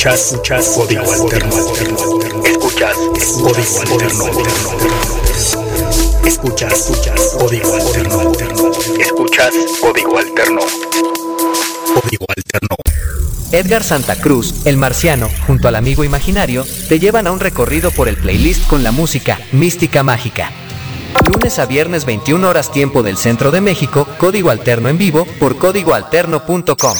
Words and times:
Escuchas, 0.00 0.32
escuchas, 0.32 0.68
código 0.68 1.12
alterno, 1.12 1.56
alterno. 1.56 1.98
Escuchas, 2.46 2.96
código 3.34 3.80
alterno, 3.82 4.24
alterno. 4.24 4.70
Escuchas, 6.24 6.72
escuchas, 6.72 7.36
código 7.38 7.74
alterno, 7.74 8.20
alterno. 8.20 8.72
Escuchas, 8.98 9.54
código 9.78 10.16
alterno. 10.16 10.60
Código 11.84 12.24
alterno. 12.34 12.76
Edgar 13.52 13.82
Santa 13.82 14.16
Cruz, 14.16 14.64
el 14.64 14.78
marciano, 14.78 15.28
junto 15.46 15.68
al 15.68 15.76
amigo 15.76 16.02
imaginario, 16.02 16.64
te 16.88 16.98
llevan 16.98 17.26
a 17.26 17.32
un 17.32 17.40
recorrido 17.40 17.90
por 17.90 18.08
el 18.08 18.16
playlist 18.16 18.66
con 18.68 18.82
la 18.82 18.92
música 18.92 19.38
Mística 19.52 20.02
Mágica. 20.02 20.50
Lunes 21.30 21.58
a 21.58 21.66
viernes 21.66 22.06
21 22.06 22.48
horas 22.48 22.72
tiempo 22.72 23.02
del 23.02 23.18
centro 23.18 23.50
de 23.50 23.60
México, 23.60 24.08
código 24.16 24.48
alterno 24.48 24.88
en 24.88 24.96
vivo 24.96 25.26
por 25.38 25.58
códigoalterno.com. 25.58 26.96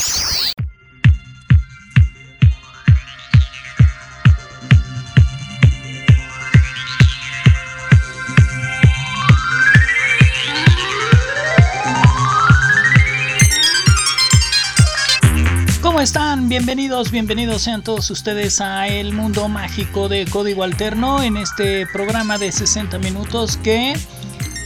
Bienvenidos, 16.50 17.12
bienvenidos 17.12 17.62
sean 17.62 17.84
todos 17.84 18.10
ustedes 18.10 18.60
a 18.60 18.88
El 18.88 19.12
Mundo 19.12 19.46
Mágico 19.46 20.08
de 20.08 20.24
Código 20.24 20.64
Alterno 20.64 21.22
en 21.22 21.36
este 21.36 21.86
programa 21.86 22.38
de 22.38 22.50
60 22.50 22.98
minutos 22.98 23.56
que 23.56 23.94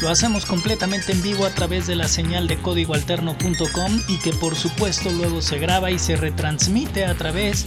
lo 0.00 0.08
hacemos 0.08 0.46
completamente 0.46 1.12
en 1.12 1.22
vivo 1.22 1.44
a 1.44 1.50
través 1.50 1.86
de 1.86 1.94
la 1.94 2.08
señal 2.08 2.48
de 2.48 2.56
códigoalterno.com 2.56 4.00
y 4.08 4.18
que 4.20 4.32
por 4.32 4.54
supuesto 4.54 5.10
luego 5.10 5.42
se 5.42 5.58
graba 5.58 5.90
y 5.90 5.98
se 5.98 6.16
retransmite 6.16 7.04
a 7.04 7.16
través 7.16 7.66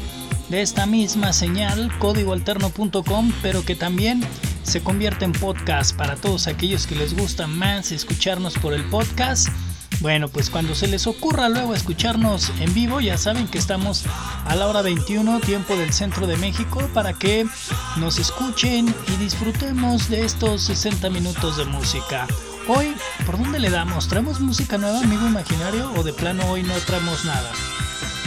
de 0.49 0.63
esta 0.63 0.88
misma 0.88 1.31
señal 1.31 1.95
códigoalterno.com 1.99 3.31
pero 3.43 3.63
que 3.65 3.76
también 3.76 4.21
se 4.63 4.81
convierte 4.81 5.26
en 5.26 5.34
podcast 5.34 5.96
para 5.96 6.15
todos 6.15 6.48
aquellos 6.48 6.87
que 6.87 6.96
les 6.96 7.15
gusta 7.15 7.46
más 7.46 7.91
escucharnos 7.91 8.55
por 8.55 8.74
el 8.74 8.84
podcast 8.85 9.49
bueno, 9.99 10.27
pues 10.27 10.49
cuando 10.49 10.76
se 10.76 10.87
les 10.87 11.07
ocurra 11.07 11.49
luego 11.49 11.73
escucharnos 11.73 12.51
en 12.59 12.73
vivo, 12.73 13.01
ya 13.01 13.17
saben 13.17 13.48
que 13.48 13.57
estamos 13.57 14.03
a 14.45 14.55
la 14.55 14.67
hora 14.67 14.81
21, 14.81 15.40
tiempo 15.40 15.76
del 15.76 15.93
centro 15.93 16.27
de 16.27 16.37
México, 16.37 16.87
para 16.93 17.13
que 17.13 17.45
nos 17.98 18.20
escuchen 18.20 18.93
y 19.07 19.23
disfrutemos 19.23 20.09
de 20.09 20.23
estos 20.23 20.63
60 20.63 21.09
minutos 21.09 21.57
de 21.57 21.65
música. 21.65 22.27
Hoy, 22.68 22.95
¿por 23.25 23.37
dónde 23.37 23.59
le 23.59 23.70
damos? 23.70 24.07
¿Traemos 24.07 24.40
música 24.40 24.77
nueva, 24.77 24.99
amigo 24.99 25.25
imaginario? 25.25 25.91
¿O 25.95 26.03
de 26.03 26.13
plano 26.13 26.45
hoy 26.49 26.63
no 26.63 26.73
traemos 26.85 27.25
nada? 27.25 27.49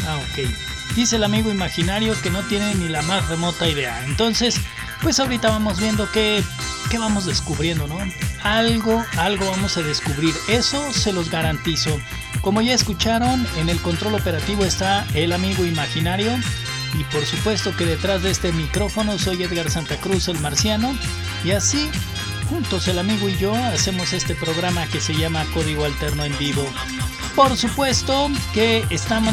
Ah, 0.09 0.17
ok. 0.17 0.49
Dice 0.97 1.17
el 1.17 1.25
amigo 1.25 1.51
imaginario 1.51 2.15
que 2.23 2.31
no 2.31 2.41
tiene 2.43 2.75
ni 2.75 2.89
la 2.89 3.03
más 3.03 3.29
remota 3.29 3.69
idea. 3.69 4.05
Entonces, 4.07 4.61
pues 5.03 5.21
ahorita 5.21 5.49
vamos 5.49 5.81
viendo 5.81 6.11
qué, 6.13 6.43
qué 6.91 6.99
vamos 6.99 7.27
descubriendo, 7.27 7.87
¿no? 7.87 7.99
algo, 8.43 9.05
algo 9.17 9.51
vamos 9.51 9.77
a 9.77 9.83
descubrir. 9.83 10.35
Eso 10.49 10.93
se 10.93 11.13
los 11.13 11.31
garantizo. 11.31 11.99
Como 12.41 12.63
ya 12.63 12.75
escucharon, 12.75 13.47
en 13.59 13.69
el 13.69 13.81
control 13.81 14.15
operativo 14.15 14.65
está 14.65 15.07
el 15.15 15.33
amigo 15.33 15.65
imaginario. 15.65 16.33
Y 16.99 17.05
por 17.05 17.25
supuesto 17.25 17.77
que 17.77 17.87
detrás 17.87 18.23
de 18.23 18.31
este 18.31 18.53
micrófono 18.53 19.19
soy 19.19 19.43
Edgar 19.43 19.71
Santa 19.71 19.97
Cruz, 19.97 20.29
el 20.29 20.41
marciano. 20.41 20.93
Y 21.45 21.53
así, 21.53 21.89
juntos 22.49 22.89
el 22.89 22.99
amigo 22.99 23.29
y 23.29 23.37
yo, 23.37 23.55
hacemos 23.55 24.13
este 24.13 24.35
programa 24.35 24.87
que 24.87 25.01
se 25.01 25.15
llama 25.15 25.45
Código 25.55 25.85
Alterno 25.85 26.25
en 26.25 26.37
Vivo. 26.39 26.67
Por 27.37 27.57
supuesto 27.57 28.29
que 28.53 28.85
están 28.91 29.25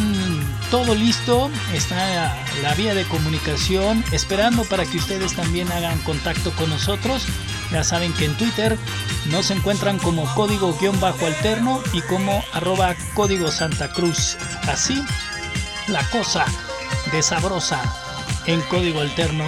todo 0.72 0.95
listo, 0.95 1.50
está 1.73 2.36
la 2.62 2.73
vía 2.76 2.94
de 2.94 3.04
comunicación 3.06 4.04
esperando 4.12 4.64
para 4.66 4.86
que 4.86 4.98
ustedes 4.98 5.34
también 5.34 5.72
hagan 5.72 5.98
contacto 6.00 6.52
con 6.52 6.70
nosotros 6.70 7.26
ya 7.72 7.84
saben 7.84 8.14
que 8.14 8.26
en 8.26 8.36
Twitter 8.36 8.78
nos 9.26 9.52
encuentran 9.52 10.00
como 10.00 10.23
código-alterno 10.36 11.82
y 11.94 12.02
como 12.02 12.44
arroba 12.54 12.95
código 13.14 13.52
Santa 13.52 13.92
Cruz. 13.92 14.38
Así, 14.67 15.04
la 15.88 16.08
cosa 16.10 16.45
de 17.11 17.21
sabrosa 17.21 17.82
en 18.45 18.61
código 18.61 19.02
alterno. 19.02 19.45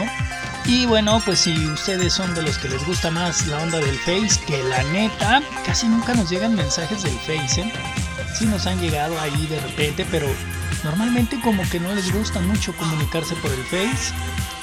Y 0.66 0.86
bueno, 0.86 1.22
pues 1.26 1.40
si 1.40 1.54
ustedes 1.68 2.14
son 2.14 2.36
de 2.36 2.42
los 2.42 2.58
que 2.58 2.70
les 2.70 2.86
gusta 2.86 3.10
más 3.10 3.48
la 3.48 3.60
onda 3.60 3.80
del 3.80 3.98
Face, 4.00 4.40
que 4.46 4.62
la 4.64 4.84
neta, 4.84 5.42
casi 5.66 5.88
nunca 5.88 6.14
nos 6.14 6.30
llegan 6.30 6.56
mensajes 6.56 7.04
del 7.04 7.18
Face, 7.20 7.62
¿eh? 7.62 7.74
Sí 8.34 8.46
nos 8.46 8.66
han 8.68 8.80
llegado 8.80 9.20
ahí 9.20 9.48
de 9.48 9.60
repente, 9.60 10.06
pero 10.10 10.28
normalmente 10.84 11.40
como 11.42 11.68
que 11.70 11.80
no 11.80 11.94
les 11.94 12.14
gusta 12.14 12.40
mucho 12.40 12.74
comunicarse 12.76 13.36
por 13.36 13.52
el 13.52 13.64
Face. 13.66 14.14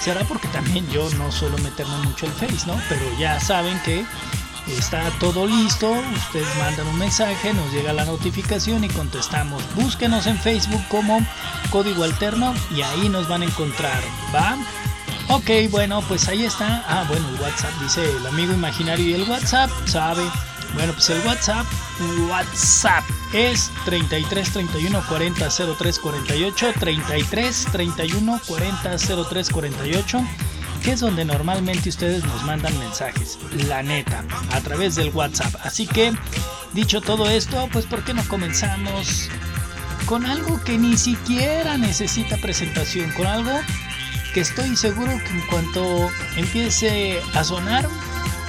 Será 0.00 0.25
porque 0.25 0.49
también 0.49 0.88
yo 0.91 1.09
no 1.15 1.31
suelo 1.32 1.59
meterme 1.59 1.97
mucho 1.99 2.27
el 2.27 2.32
Face, 2.32 2.66
¿no? 2.66 2.81
Pero 2.88 3.03
ya 3.19 3.41
saben 3.41 3.78
que 3.84 4.04
está 4.69 5.10
todo 5.21 5.47
listo, 5.47 5.91
ustedes 5.91 6.49
mandan 6.59 6.87
un 6.88 6.99
mensaje, 6.99 7.54
nos 7.54 7.72
llega 7.72 7.93
la 7.93 8.04
notificación 8.04 8.84
y 8.84 8.88
contestamos. 8.88 9.62
Búsquenos 9.75 10.27
en 10.27 10.38
Facebook 10.38 10.83
como 10.88 11.25
Código 11.71 12.04
Alterno 12.04 12.54
y 12.75 12.83
ahí 12.83 13.09
nos 13.09 13.28
van 13.28 13.43
a 13.43 13.47
encontrar, 13.47 14.03
¿va? 14.34 14.56
Ok, 15.28 15.50
bueno, 15.71 16.03
pues 16.03 16.28
ahí 16.28 16.44
está. 16.44 16.84
Ah, 16.87 17.04
bueno, 17.09 17.28
el 17.28 17.41
WhatsApp, 17.41 17.72
dice 17.81 18.09
el 18.16 18.27
amigo 18.27 18.53
imaginario 18.53 19.04
y 19.04 19.15
el 19.15 19.28
WhatsApp, 19.28 19.71
sabe. 19.87 20.22
Bueno, 20.76 20.92
pues 20.92 21.09
el 21.09 21.26
WhatsApp, 21.26 21.66
WhatsApp 22.28 23.03
es 23.32 23.70
33 23.87 24.50
31 24.53 25.03
40 25.09 25.48
03 25.78 25.98
48, 25.98 26.72
33 26.78 27.66
31 27.72 28.41
40 28.47 28.97
03 29.31 29.50
48, 29.50 30.25
que 30.84 30.92
es 30.92 31.00
donde 31.00 31.25
normalmente 31.25 31.88
ustedes 31.88 32.22
nos 32.25 32.44
mandan 32.44 32.78
mensajes, 32.78 33.38
la 33.69 33.82
neta, 33.82 34.22
a 34.53 34.60
través 34.60 34.97
del 34.97 35.09
WhatsApp. 35.15 35.54
Así 35.65 35.86
que, 35.86 36.12
dicho 36.75 37.00
todo 37.00 37.26
esto, 37.31 37.70
pues 37.72 37.86
¿por 37.86 38.04
qué 38.04 38.12
no 38.12 38.22
comenzamos 38.28 39.31
con 40.04 40.26
algo 40.26 40.62
que 40.62 40.76
ni 40.76 40.98
siquiera 40.98 41.78
necesita 41.78 42.36
presentación, 42.36 43.10
con 43.12 43.26
algo 43.26 43.59
que 44.34 44.41
estoy 44.41 44.76
seguro 44.76 45.10
que 45.25 45.31
en 45.31 45.41
cuanto 45.47 46.10
empiece 46.36 47.19
a 47.34 47.42
sonar, 47.42 47.88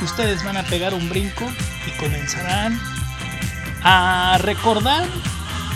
ustedes 0.02 0.44
van 0.44 0.58
a 0.58 0.64
pegar 0.64 0.94
un 0.94 1.10
brinco 1.10 1.46
y 1.88 1.92
comenzarán 2.00 2.80
a 3.84 4.38
recordar 4.42 5.06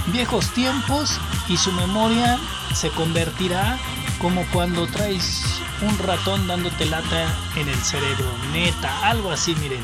viejos 0.07 0.53
tiempos 0.53 1.19
y 1.47 1.57
su 1.57 1.71
memoria 1.71 2.37
se 2.73 2.89
convertirá 2.89 3.77
como 4.19 4.45
cuando 4.51 4.87
traes 4.87 5.43
un 5.81 5.97
ratón 5.99 6.47
dándote 6.47 6.85
lata 6.85 7.27
en 7.55 7.67
el 7.67 7.77
cerebro. 7.83 8.25
Neta, 8.53 9.09
algo 9.09 9.31
así, 9.31 9.55
miren. 9.55 9.81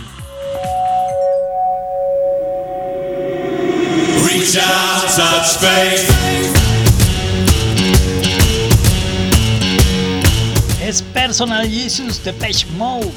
Es 10.82 11.02
Personal 11.02 11.68
Jesus 11.68 12.24
de 12.24 12.34
Page 12.34 12.66
Mode. 12.78 13.12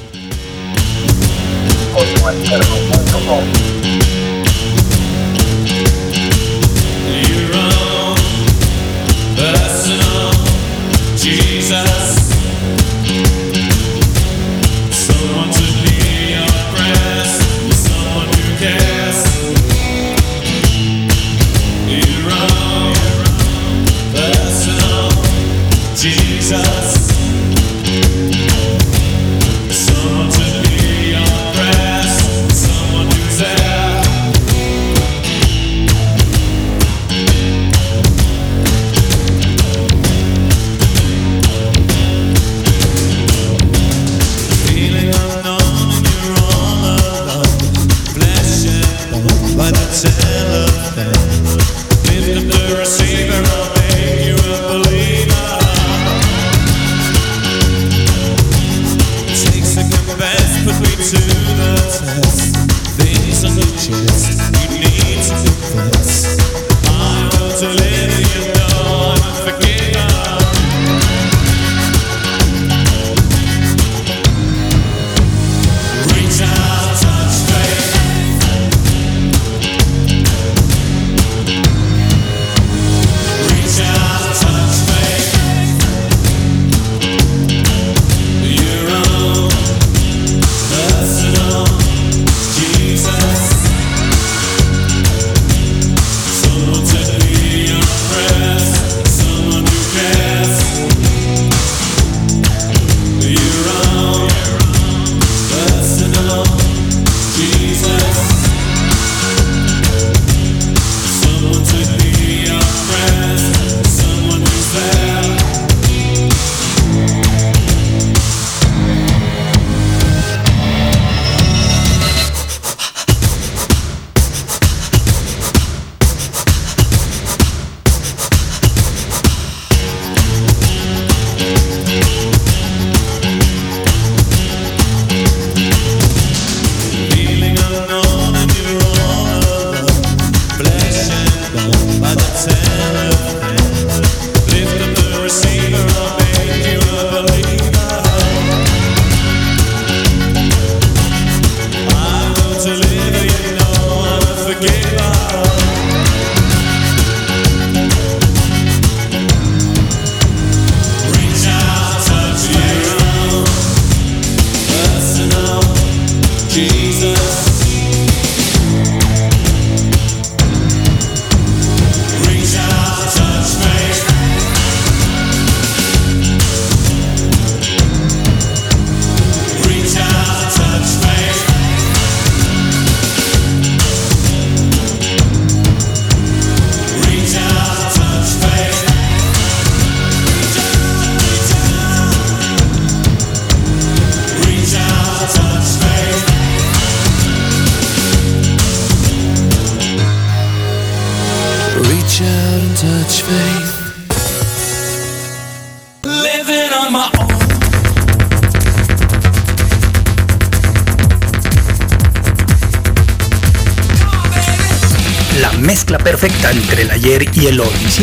Yeah. 2.50 2.89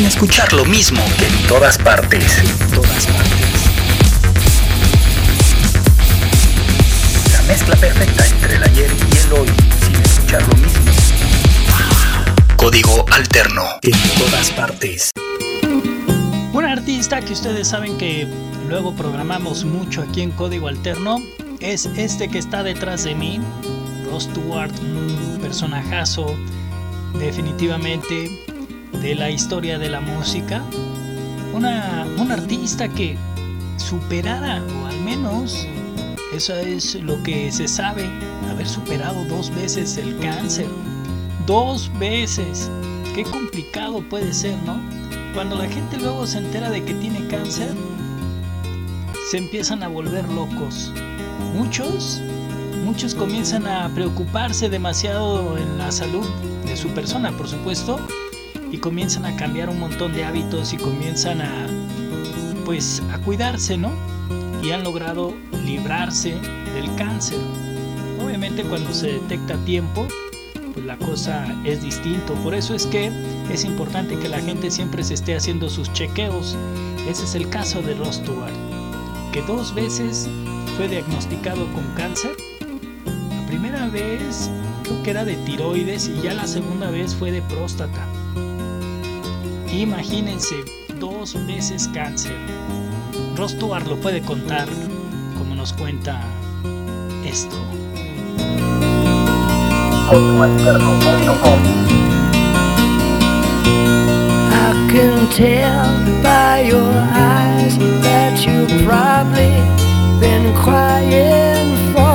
Escuchar 0.07 0.51
lo 0.53 0.63
mismo 0.65 1.03
en 1.19 1.47
todas 1.47 1.77
partes. 1.77 2.39
En 2.39 2.71
todas 2.71 3.05
partes. 3.07 3.47
La 7.33 7.41
mezcla 7.43 7.75
perfecta 7.75 8.25
entre 8.25 8.55
el 8.55 8.63
ayer 8.63 8.89
y 8.89 9.17
el 9.17 9.33
hoy, 9.33 9.47
sin 9.85 9.95
escuchar 9.95 10.41
lo 10.47 10.55
mismo. 10.55 10.79
Código 12.55 13.05
alterno. 13.11 13.63
En 13.81 13.99
todas 14.17 14.49
partes. 14.51 15.11
Un 16.53 16.65
artista 16.65 17.21
que 17.21 17.33
ustedes 17.33 17.67
saben 17.67 17.97
que 17.97 18.27
luego 18.69 18.95
programamos 18.95 19.65
mucho 19.65 20.01
aquí 20.01 20.21
en 20.21 20.31
Código 20.31 20.69
Alterno 20.69 21.21
es 21.59 21.85
este 21.97 22.29
que 22.29 22.39
está 22.39 22.63
detrás 22.63 23.03
de 23.03 23.13
mí, 23.13 23.41
Ross 24.09 24.23
Stewart, 24.23 24.71
un 24.79 25.39
personajazo 25.41 26.35
definitivamente 27.19 28.56
de 29.01 29.15
la 29.15 29.29
historia 29.29 29.77
de 29.77 29.89
la 29.89 30.01
música. 30.01 30.63
Una, 31.53 32.05
un 32.17 32.31
artista 32.31 32.89
que 32.89 33.17
superara, 33.77 34.61
o 34.81 34.85
al 34.87 34.99
menos 35.01 35.67
eso 36.33 36.53
es 36.55 36.95
lo 36.95 37.21
que 37.23 37.51
se 37.51 37.67
sabe, 37.67 38.09
haber 38.49 38.67
superado 38.67 39.23
dos 39.25 39.53
veces 39.53 39.97
el 39.97 40.17
cáncer. 40.19 40.67
Dos 41.45 41.91
veces. 41.99 42.69
Qué 43.15 43.23
complicado 43.23 44.01
puede 44.01 44.33
ser, 44.33 44.57
¿no? 44.63 44.79
Cuando 45.33 45.55
la 45.55 45.67
gente 45.67 45.97
luego 45.97 46.27
se 46.27 46.39
entera 46.39 46.69
de 46.69 46.83
que 46.83 46.93
tiene 46.95 47.25
cáncer, 47.27 47.69
se 49.31 49.37
empiezan 49.37 49.83
a 49.83 49.87
volver 49.87 50.27
locos. 50.29 50.91
Muchos, 51.53 52.21
muchos 52.83 53.15
comienzan 53.15 53.67
a 53.67 53.89
preocuparse 53.93 54.69
demasiado 54.69 55.57
en 55.57 55.77
la 55.77 55.91
salud 55.91 56.25
de 56.65 56.75
su 56.75 56.89
persona, 56.89 57.31
por 57.31 57.47
supuesto, 57.47 57.99
y 58.71 58.77
comienzan 58.77 59.25
a 59.25 59.35
cambiar 59.35 59.69
un 59.69 59.79
montón 59.79 60.13
de 60.13 60.25
hábitos 60.25 60.73
y 60.73 60.77
comienzan 60.77 61.41
a, 61.41 61.67
pues, 62.65 63.01
a 63.11 63.19
cuidarse, 63.19 63.77
¿no? 63.77 63.91
Y 64.63 64.71
han 64.71 64.83
logrado 64.83 65.33
librarse 65.65 66.35
del 66.73 66.93
cáncer. 66.95 67.39
Obviamente 68.23 68.63
cuando 68.63 68.93
se 68.93 69.13
detecta 69.13 69.55
a 69.55 69.65
tiempo, 69.65 70.07
pues 70.73 70.85
la 70.85 70.97
cosa 70.97 71.45
es 71.63 71.81
distinto. 71.81 72.33
Por 72.35 72.53
eso 72.53 72.75
es 72.75 72.85
que 72.85 73.11
es 73.51 73.63
importante 73.63 74.17
que 74.19 74.29
la 74.29 74.39
gente 74.41 74.69
siempre 74.71 75.03
se 75.03 75.13
esté 75.13 75.35
haciendo 75.35 75.69
sus 75.69 75.91
chequeos. 75.93 76.55
Ese 77.09 77.23
es 77.23 77.35
el 77.35 77.49
caso 77.49 77.81
de 77.81 77.95
Ross 77.95 78.21
que 79.31 79.41
dos 79.43 79.73
veces 79.73 80.29
fue 80.75 80.87
diagnosticado 80.87 81.65
con 81.73 81.83
cáncer. 81.95 82.35
La 83.05 83.47
primera 83.47 83.87
vez 83.87 84.49
creo 84.83 85.03
que 85.03 85.11
era 85.11 85.25
de 85.25 85.35
tiroides 85.37 86.09
y 86.09 86.21
ya 86.21 86.33
la 86.33 86.47
segunda 86.47 86.89
vez 86.89 87.15
fue 87.15 87.31
de 87.31 87.41
próstata. 87.43 88.16
Imagínense, 89.77 90.55
dos 90.99 91.35
veces 91.45 91.87
cáncer. 91.93 92.35
Ross 93.35 93.51
Stewart 93.51 93.85
lo 93.85 93.95
puede 93.97 94.21
contar 94.23 94.67
como 95.37 95.53
nos 95.53 95.71
cuenta 95.71 96.19
esto. 97.23 97.55
I 104.49 104.89
can 104.89 105.29
tell 105.29 106.23
by 106.23 106.61
your 106.61 106.91
eyes 107.13 107.77
that 108.01 108.43
you've 108.43 108.83
probably 108.83 109.53
been 110.19 110.55
crying 110.55 111.93
forever. 111.93 112.06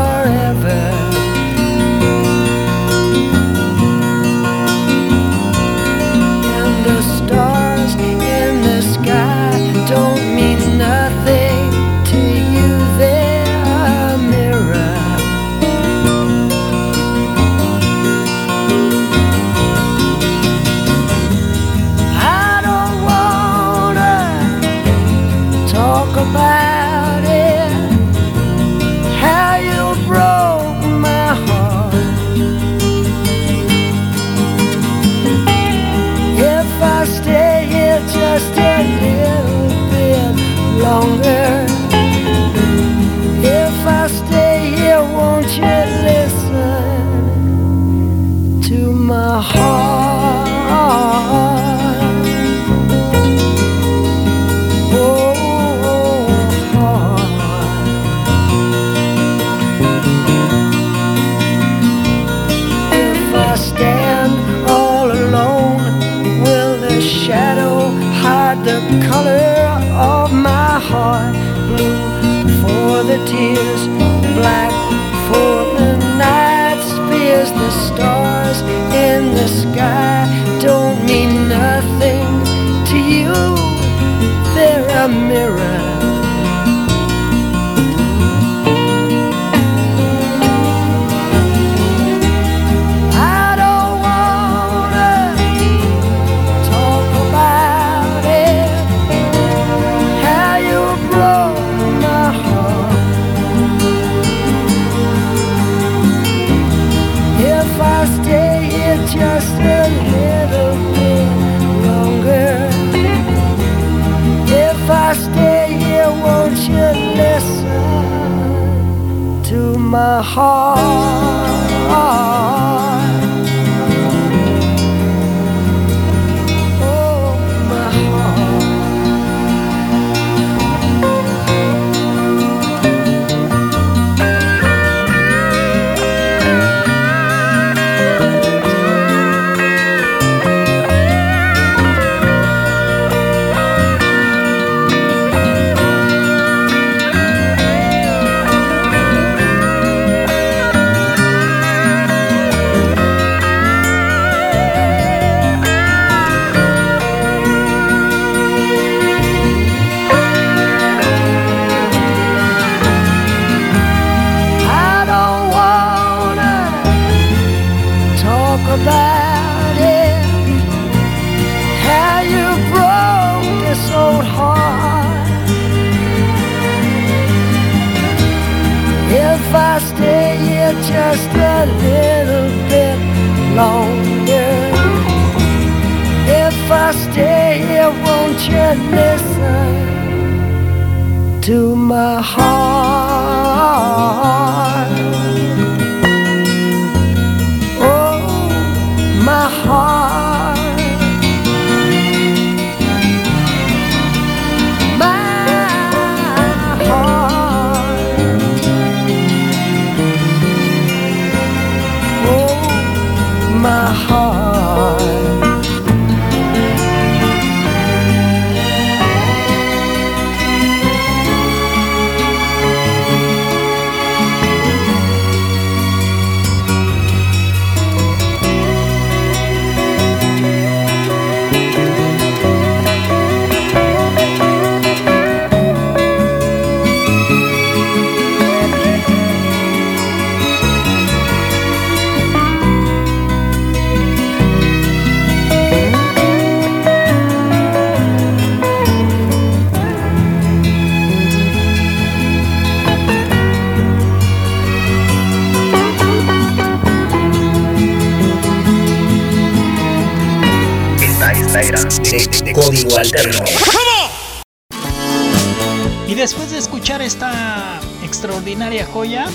Y 266.07 266.15
después 266.15 266.51
de 266.51 266.59
escuchar 266.59 267.01
esta 267.01 267.81
extraordinaria 268.05 268.87
joya, 268.87 269.27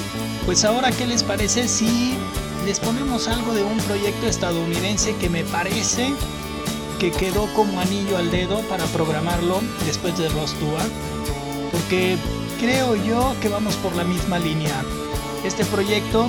pues 0.46 0.64
ahora 0.64 0.92
qué 0.92 1.08
les 1.08 1.24
parece 1.24 1.68
si 1.68 2.16
les 2.66 2.80
ponemos 2.80 3.28
algo 3.28 3.54
de 3.54 3.64
un 3.64 3.78
proyecto 3.80 4.28
estadounidense 4.28 5.16
que 5.16 5.30
me 5.30 5.44
parece 5.44 6.14
que 7.00 7.12
quedó 7.12 7.52
como 7.54 7.80
anillo 7.80 8.18
al 8.18 8.30
dedo 8.30 8.62
para 8.64 8.86
programarlo 8.86 9.62
después 9.86 10.18
de 10.18 10.30
Ross 10.30 10.56
porque 11.72 12.18
creo 12.60 12.96
yo 12.96 13.36
que 13.42 13.50
vamos 13.50 13.76
por 13.76 13.96
la 13.96 14.04
misma 14.04 14.40
línea. 14.40 14.84
Este 15.44 15.64
proyecto, 15.66 16.28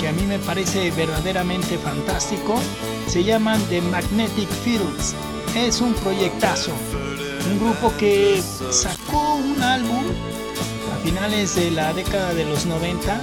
que 0.00 0.08
a 0.08 0.12
mí 0.12 0.22
me 0.22 0.38
parece 0.38 0.90
verdaderamente 0.92 1.78
fantástico, 1.78 2.60
se 3.06 3.24
llaman 3.24 3.60
The 3.68 3.80
Magnetic 3.82 4.48
Fields. 4.64 5.14
Es 5.54 5.80
un 5.80 5.94
proyectazo, 5.94 6.70
un 7.50 7.58
grupo 7.58 7.92
que 7.98 8.40
sacó 8.70 9.34
un 9.34 9.60
álbum 9.60 10.04
a 10.92 11.04
finales 11.04 11.56
de 11.56 11.72
la 11.72 11.92
década 11.92 12.32
de 12.34 12.44
los 12.44 12.66
90, 12.66 13.20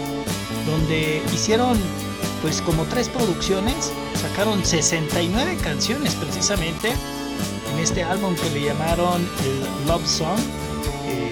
donde 0.66 1.22
hicieron 1.34 1.78
pues 2.42 2.62
como 2.62 2.84
tres 2.86 3.08
producciones, 3.08 3.94
sacaron 4.22 4.64
69 4.64 5.58
canciones 5.64 6.16
precisamente 6.16 6.92
en 7.74 7.80
este 7.80 8.04
álbum 8.04 8.36
que 8.36 8.50
le 8.50 8.66
llamaron 8.66 9.28
el 9.46 9.88
Love 9.88 10.06
Song, 10.06 10.40
eh, 11.06 11.32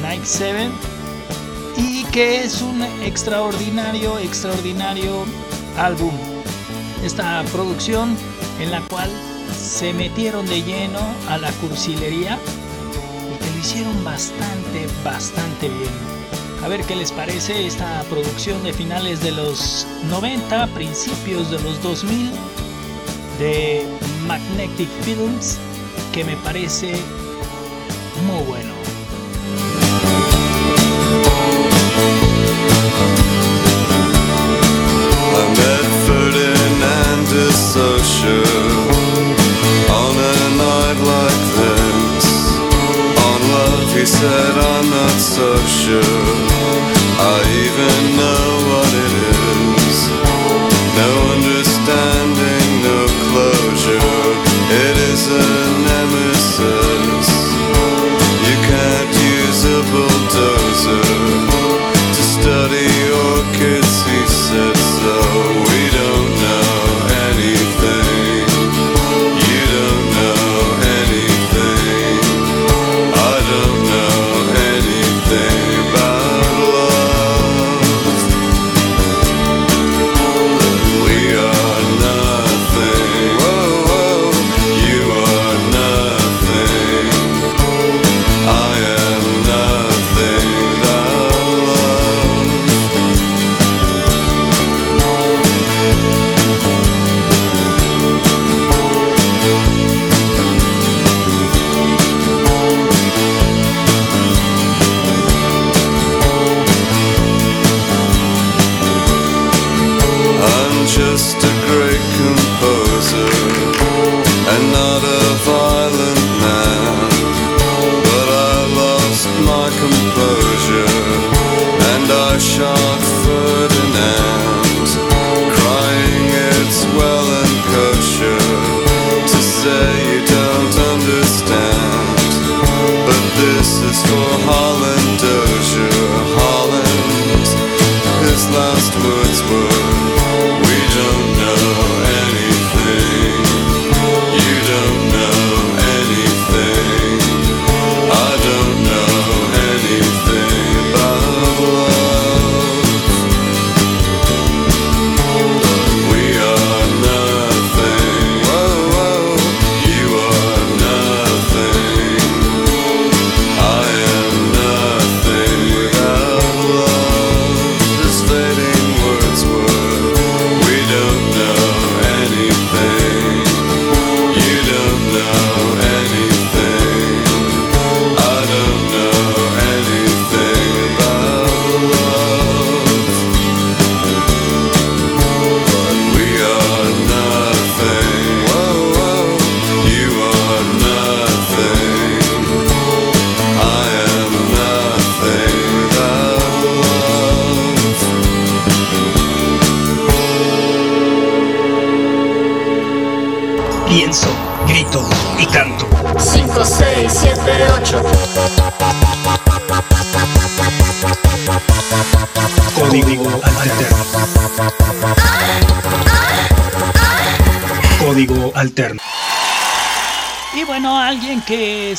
Night 0.00 0.22
7, 0.24 0.70
y 1.76 2.04
que 2.04 2.44
es 2.44 2.62
un 2.62 2.82
extraordinario, 3.02 4.18
extraordinario 4.18 5.24
álbum. 5.76 6.12
Esta 7.02 7.42
producción 7.52 8.16
en 8.60 8.70
la 8.70 8.80
cual 8.82 9.10
se 9.56 9.92
metieron 9.92 10.46
de 10.46 10.62
lleno 10.62 11.00
a 11.28 11.38
la 11.38 11.50
cursilería 11.52 12.38
y 13.32 13.44
que 13.44 13.50
lo 13.50 13.58
hicieron 13.58 14.04
bastante, 14.04 14.86
bastante 15.04 15.68
bien. 15.68 16.14
A 16.62 16.68
ver 16.68 16.82
qué 16.84 16.96
les 16.96 17.12
parece 17.12 17.66
esta 17.66 18.02
producción 18.04 18.62
de 18.62 18.72
finales 18.72 19.22
de 19.22 19.32
los 19.32 19.86
90, 20.08 20.66
principios 20.68 21.50
de 21.50 21.60
los 21.60 21.82
2000 21.82 22.30
de 23.38 23.86
Magnetic 24.26 24.88
Films, 25.02 25.58
que 26.12 26.24
me 26.24 26.36
parece 26.38 26.94
muy 28.26 28.42
bueno. 28.44 28.74
Said, 44.06 44.54
I'm 44.58 44.90
not 44.90 45.18
so 45.18 45.56
sure. 45.66 46.00
I 47.18 47.40
even 47.64 48.16
know 48.16 48.53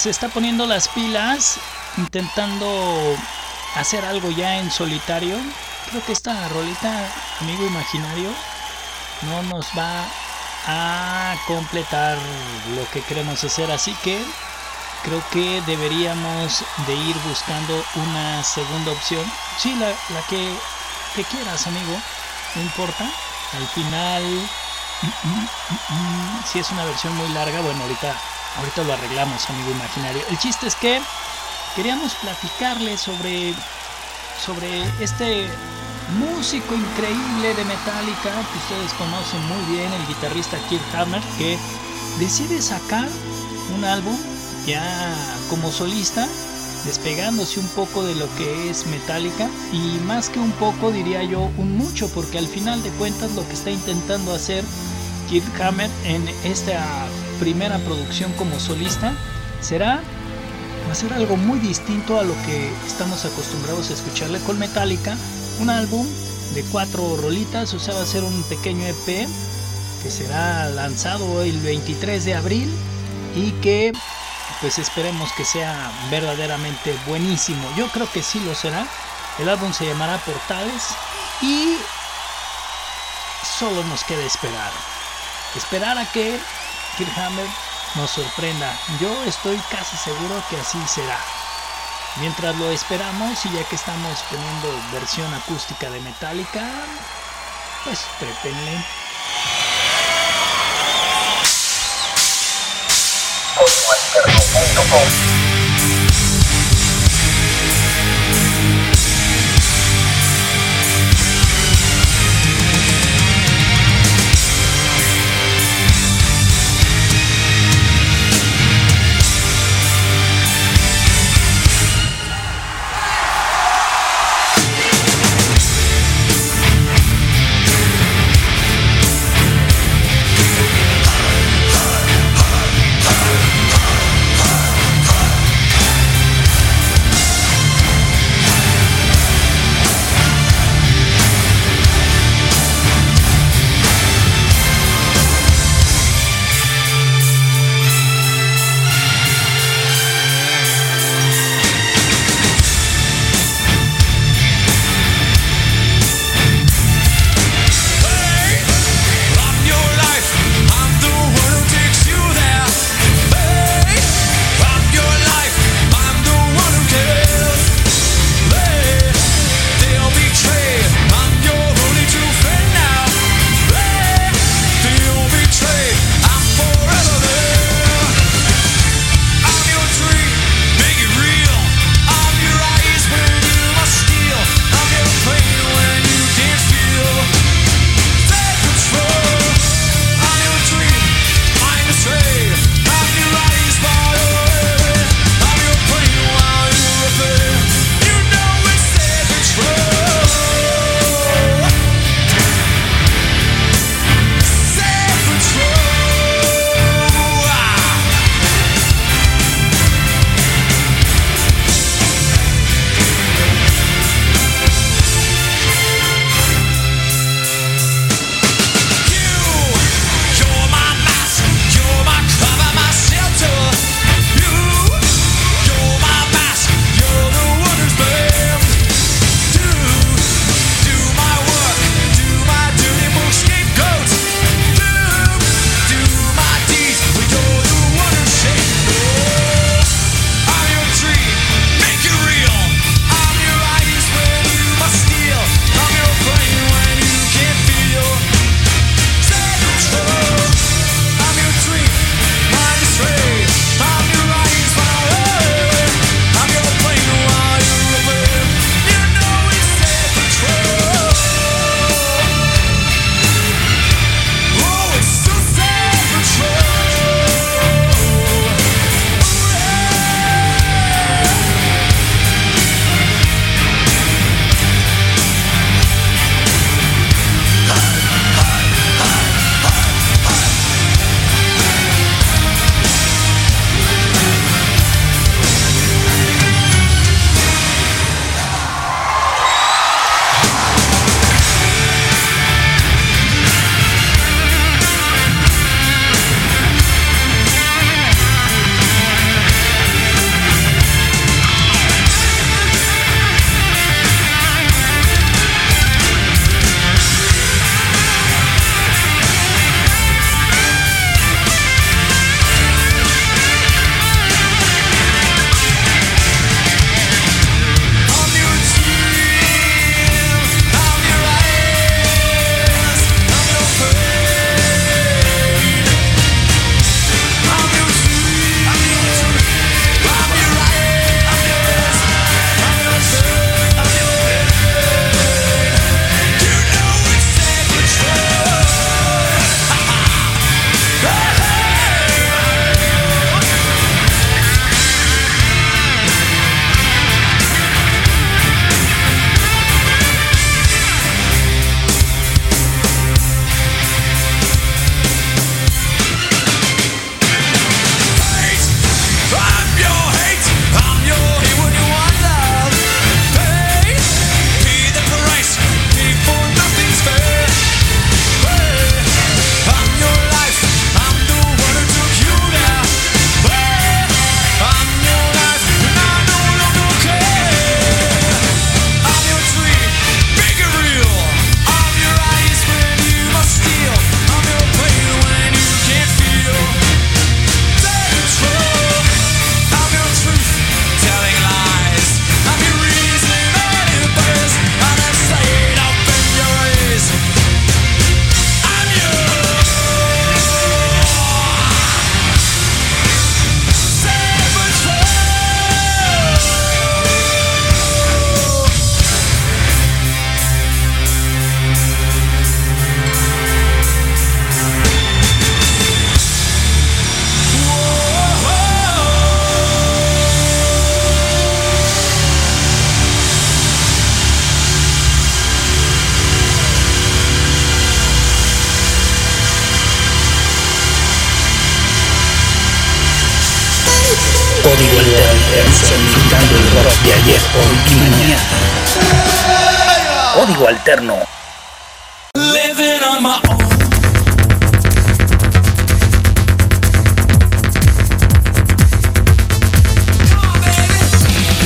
se 0.06 0.12
está 0.12 0.30
poniendo 0.30 0.68
las 0.68 0.88
pilas, 0.90 1.58
intentando 1.98 3.18
hacer 3.74 4.06
algo 4.06 4.30
ya 4.30 4.58
en 4.58 4.70
solitario. 4.70 5.36
Creo 5.90 6.06
que 6.06 6.12
esta 6.12 6.48
rolita, 6.50 7.12
amigo 7.42 7.66
imaginario, 7.66 8.30
no 9.24 9.42
nos 9.42 9.66
va 9.76 10.06
a 10.68 11.34
completar 11.48 12.20
lo 12.76 12.88
que 12.92 13.02
queremos 13.02 13.44
hacer. 13.44 13.72
Así 13.72 13.96
que 14.04 14.24
creo 15.02 15.24
que 15.32 15.64
deberíamos 15.66 16.64
de 16.86 16.94
ir 16.94 17.18
buscando 17.28 17.84
una 17.96 18.44
segunda 18.44 18.92
opción. 18.92 19.26
Sí, 19.58 19.74
la, 19.74 19.88
la 19.88 20.22
que, 20.30 20.56
que 21.16 21.24
quieras, 21.24 21.66
amigo. 21.66 22.00
No 22.54 22.62
importa. 22.62 23.10
Al 23.58 23.68
final, 23.70 24.50
si 26.46 26.60
es 26.60 26.70
una 26.70 26.86
versión 26.86 27.16
muy 27.16 27.30
larga, 27.30 27.60
bueno, 27.62 27.82
ahorita, 27.82 28.16
ahorita 28.58 28.84
lo 28.84 28.94
arreglamos, 28.94 29.50
amigo 29.50 29.72
imaginario. 29.72 30.22
El 30.30 30.38
chiste 30.38 30.68
es 30.68 30.76
que 30.76 31.02
queríamos 31.76 32.14
platicarle 32.16 32.98
sobre, 32.98 33.54
sobre 34.44 34.84
este 35.00 35.48
músico 36.20 36.76
increíble 36.76 37.54
de 37.56 37.66
Metallica 37.66 38.32
que 38.52 38.58
ustedes 38.60 38.94
conocen 38.94 39.42
muy 39.48 39.76
bien, 39.76 39.92
el 39.92 40.08
guitarrista 40.08 40.58
Kirk 40.70 40.84
Hammett, 40.96 41.24
que 41.38 41.58
decide 42.20 42.62
sacar 42.62 43.08
un 43.76 43.84
álbum 43.84 44.16
ya 44.66 45.16
como 45.50 45.72
solista, 45.72 46.28
despegándose 46.86 47.60
un 47.60 47.68
poco 47.70 48.04
de 48.04 48.16
lo 48.16 48.34
que 48.36 48.70
es 48.70 48.86
Metallica 48.86 49.50
y 49.72 50.00
más 50.06 50.30
que 50.30 50.40
un 50.40 50.52
poco 50.54 50.92
diría 50.92 51.24
yo 51.24 51.42
un 51.58 51.78
mucho, 51.78 52.08
porque 52.10 52.38
al 52.38 52.48
final 52.48 52.82
de 52.84 52.90
cuentas 52.92 53.32
lo 53.34 53.46
que 53.48 53.54
está 53.54 53.72
intentando 53.72 54.34
hacer 54.34 54.64
Kirk 55.28 55.62
Hammett 55.62 55.92
en 56.06 56.28
esta 56.44 57.08
primera 57.40 57.78
producción 57.80 58.32
como 58.34 58.60
solista 58.60 59.14
será 59.62 60.02
hacer 60.92 61.14
algo 61.14 61.36
muy 61.36 61.60
distinto 61.60 62.20
a 62.20 62.24
lo 62.24 62.34
que 62.46 62.72
estamos 62.86 63.26
acostumbrados 63.26 63.90
a 63.90 63.94
escucharle 63.94 64.40
con 64.40 64.60
Metallica. 64.60 65.18
Un 65.60 65.70
álbum 65.70 66.06
de 66.54 66.64
cuatro 66.72 67.18
rolitas, 67.18 67.74
o 67.74 67.80
sea, 67.80 67.96
va 67.96 68.02
a 68.02 68.06
ser 68.06 68.24
un 68.24 68.44
pequeño 68.44 68.86
EP 68.86 69.28
que 70.04 70.12
será 70.12 70.70
lanzado 70.70 71.42
el 71.42 71.60
23 71.60 72.24
de 72.26 72.36
abril 72.36 72.72
y 73.36 73.52
que 73.62 73.92
pues 74.62 74.80
esperemos 74.80 75.32
que 75.34 75.44
sea 75.44 75.92
verdaderamente 76.10 76.96
buenísimo. 77.08 77.68
Yo 77.76 77.88
creo 77.90 78.10
que 78.12 78.24
sí 78.24 78.40
lo 78.40 78.56
será. 78.56 78.88
El 79.40 79.50
álbum 79.50 79.74
se 79.74 79.86
llamará 79.86 80.18
Portales 80.20 80.96
y 81.42 81.76
solo 83.60 83.84
nos 83.84 84.04
queda 84.04 84.24
esperar. 84.24 84.72
Esperar 85.56 85.98
a 85.98 86.06
que 86.12 86.40
Kirk 86.98 87.18
Hammett 87.18 87.50
nos 87.96 88.12
sorprenda. 88.12 88.74
Yo 89.00 89.12
estoy 89.24 89.58
casi 89.70 89.98
seguro 89.98 90.42
que 90.50 90.58
así 90.58 90.78
será. 90.88 91.18
Mientras 92.22 92.56
lo 92.56 92.72
esperamos 92.72 93.46
y 93.46 93.52
ya 93.52 93.64
que 93.66 93.76
estamos 93.76 94.24
poniendo 94.30 94.68
versión 94.94 95.34
acústica 95.34 95.90
de 95.90 96.00
Metallica, 96.00 96.64
pues 97.84 98.06
trépenle. 98.20 98.86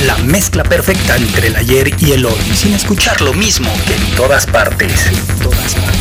La 0.06 0.16
mezcla 0.24 0.64
perfecta 0.64 1.16
entre 1.16 1.48
el 1.48 1.56
ayer 1.56 1.94
y 1.98 2.12
el 2.12 2.24
hoy, 2.24 2.40
sin 2.54 2.72
escuchar 2.72 3.20
lo 3.20 3.34
mismo 3.34 3.70
que 3.86 3.94
en 3.94 4.16
todas 4.16 4.46
partes. 4.46 5.06
En 5.08 5.38
todas 5.38 5.74
partes. 5.74 6.00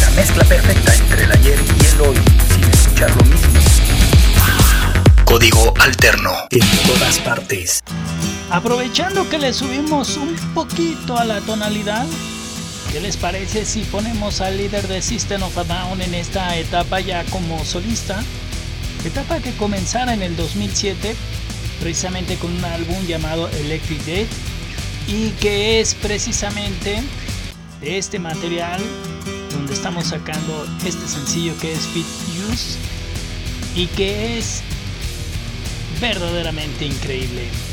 La 0.00 0.10
mezcla 0.12 0.44
perfecta 0.44 0.94
entre 0.94 1.24
el 1.24 1.32
ayer 1.32 1.58
y 1.58 1.94
el 1.94 2.00
hoy, 2.00 2.16
sin 2.54 2.70
escuchar 2.70 3.10
lo 3.10 3.24
mismo. 3.24 3.60
Código 5.26 5.74
alterno. 5.78 6.32
En 6.50 6.66
todas 6.86 7.18
partes. 7.18 7.82
Aprovechando 8.50 9.28
que 9.28 9.38
le 9.38 9.52
subimos 9.52 10.16
un 10.16 10.34
poquito 10.54 11.16
a 11.16 11.24
la 11.24 11.40
tonalidad, 11.40 12.04
¿qué 12.90 13.00
les 13.00 13.16
parece 13.16 13.64
si 13.64 13.82
ponemos 13.82 14.40
al 14.40 14.56
líder 14.56 14.88
de 14.88 15.00
System 15.02 15.44
of 15.44 15.56
a 15.56 15.62
Down 15.62 16.02
en 16.02 16.14
esta 16.14 16.56
etapa 16.56 16.98
ya 16.98 17.24
como 17.26 17.64
solista? 17.64 18.20
Etapa 19.04 19.38
que 19.38 19.52
comenzara 19.52 20.14
en 20.14 20.22
el 20.22 20.34
2007, 20.34 21.14
precisamente 21.80 22.34
con 22.38 22.50
un 22.52 22.64
álbum 22.64 23.06
llamado 23.06 23.48
Electric 23.50 24.04
Dead, 24.04 24.26
y 25.06 25.30
que 25.40 25.80
es 25.80 25.94
precisamente 25.94 27.04
de 27.80 27.98
este 27.98 28.18
material 28.18 28.82
donde 29.52 29.74
estamos 29.74 30.08
sacando 30.08 30.66
este 30.84 31.06
sencillo 31.06 31.56
que 31.60 31.72
es 31.72 31.86
Fit 31.86 32.06
Use 32.50 32.78
y 33.76 33.86
que 33.86 34.38
es 34.38 34.62
verdaderamente 36.00 36.84
increíble. 36.84 37.69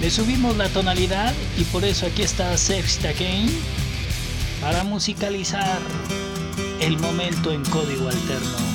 Le 0.00 0.10
subimos 0.10 0.56
la 0.56 0.68
tonalidad 0.68 1.32
y 1.56 1.64
por 1.64 1.84
eso 1.84 2.06
aquí 2.06 2.22
está 2.22 2.56
Sexta 2.58 3.08
Again 3.08 3.50
para 4.60 4.84
musicalizar 4.84 5.78
el 6.80 6.98
momento 6.98 7.50
en 7.50 7.64
código 7.64 8.08
alterno. 8.08 8.65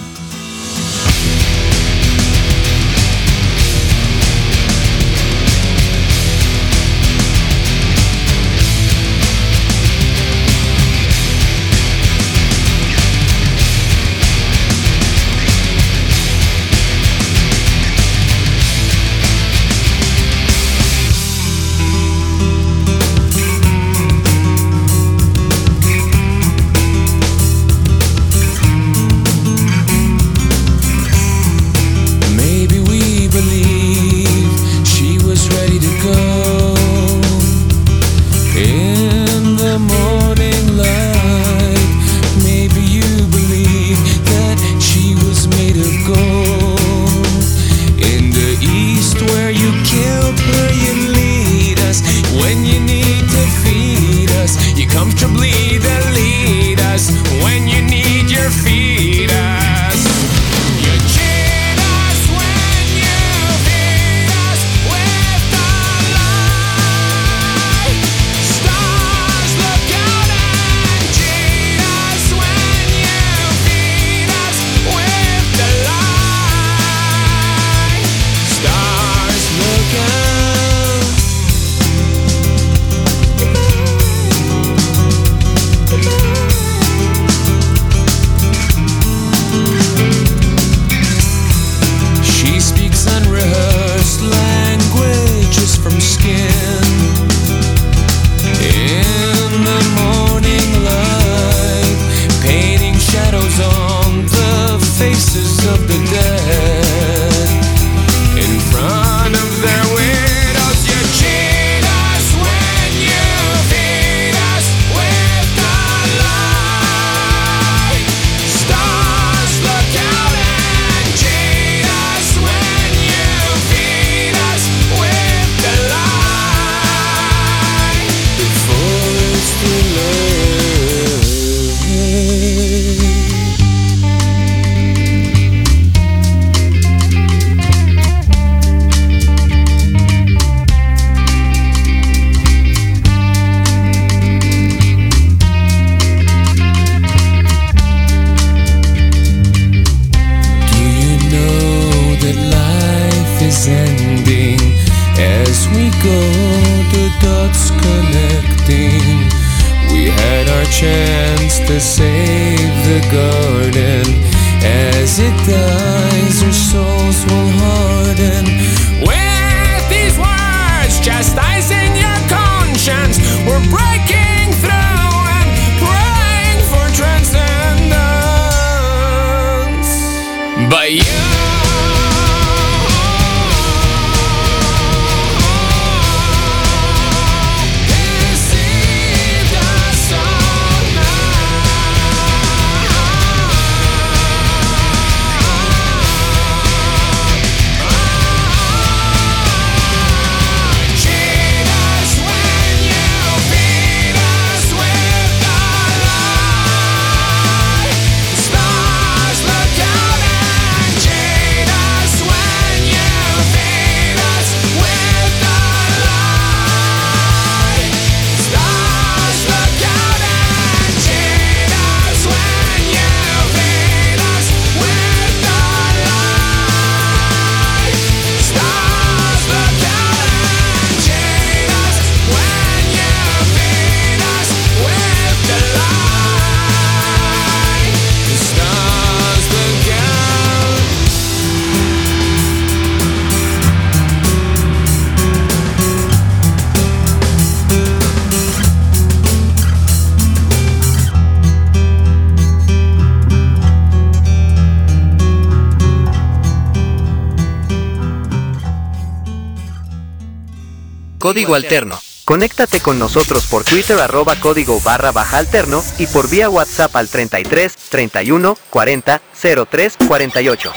Código 261.32 261.56
Alterno. 261.56 261.98
Conéctate 262.26 262.82
con 262.82 263.00
nosotros 263.00 263.46
por 263.46 263.64
Twitter 263.64 263.98
arroba 264.00 264.36
código 264.36 264.82
barra 264.82 265.14
baja 265.14 265.38
alterno 265.38 265.82
y 265.98 266.06
por 266.08 266.30
vía 266.30 266.50
WhatsApp 266.50 266.94
al 266.98 267.08
33 267.08 267.74
31 267.74 268.58
40 268.70 269.22
03 269.70 269.98
48. 270.10 270.74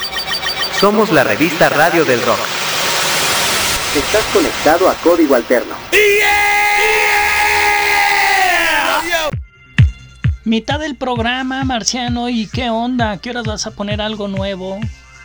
Somos 0.79 1.11
la 1.11 1.25
revista 1.25 1.71
Radio 1.71 2.05
del 2.05 2.23
Rock. 2.25 2.39
Estás 3.97 4.25
conectado 4.33 4.89
a 4.89 4.95
Código 4.95 5.35
Alterno. 5.35 5.75
Mitad 10.45 10.79
del 10.79 10.95
programa, 10.95 11.65
Marciano, 11.65 12.29
¿y 12.29 12.47
qué 12.47 12.71
onda? 12.71 13.17
¿Qué 13.17 13.31
horas 13.31 13.45
vas 13.45 13.67
a 13.67 13.73
poner 13.73 14.01
algo 14.01 14.29
nuevo? 14.29 14.79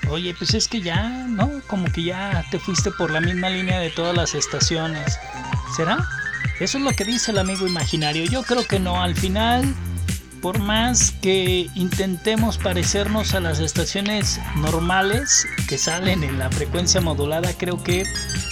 Oye, 0.07 0.33
pues 0.33 0.53
es 0.53 0.67
que 0.67 0.81
ya, 0.81 1.09
¿no? 1.27 1.61
Como 1.67 1.91
que 1.91 2.03
ya 2.03 2.45
te 2.51 2.59
fuiste 2.59 2.91
por 2.91 3.11
la 3.11 3.21
misma 3.21 3.49
línea 3.49 3.79
de 3.79 3.89
todas 3.89 4.15
las 4.15 4.33
estaciones. 4.33 5.19
¿Será? 5.75 5.97
Eso 6.59 6.77
es 6.77 6.83
lo 6.83 6.91
que 6.91 7.05
dice 7.05 7.31
el 7.31 7.37
amigo 7.37 7.67
imaginario. 7.67 8.25
Yo 8.25 8.43
creo 8.43 8.65
que 8.65 8.79
no. 8.79 9.01
Al 9.01 9.15
final, 9.15 9.75
por 10.41 10.59
más 10.59 11.11
que 11.21 11.69
intentemos 11.75 12.57
parecernos 12.57 13.33
a 13.33 13.39
las 13.39 13.59
estaciones 13.59 14.39
normales 14.57 15.47
que 15.67 15.77
salen 15.77 16.23
en 16.23 16.39
la 16.39 16.49
frecuencia 16.49 17.01
modulada, 17.01 17.53
creo 17.57 17.81
que 17.83 18.03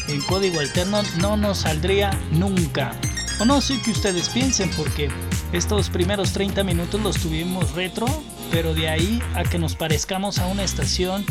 en 0.07 0.21
código 0.21 0.59
alterno 0.59 1.01
no 1.17 1.37
nos 1.37 1.59
saldría 1.59 2.11
nunca. 2.31 2.93
O 3.39 3.45
no 3.45 3.61
sé 3.61 3.79
qué 3.83 3.91
ustedes 3.91 4.29
piensen, 4.29 4.69
porque 4.71 5.09
estos 5.53 5.89
primeros 5.89 6.33
30 6.33 6.63
minutos 6.63 7.01
los 7.01 7.17
tuvimos 7.17 7.71
retro, 7.73 8.07
pero 8.51 8.73
de 8.73 8.89
ahí 8.89 9.21
a 9.35 9.43
que 9.43 9.59
nos 9.59 9.75
parezcamos 9.75 10.39
a 10.39 10.47
una 10.47 10.63
estación 10.63 11.25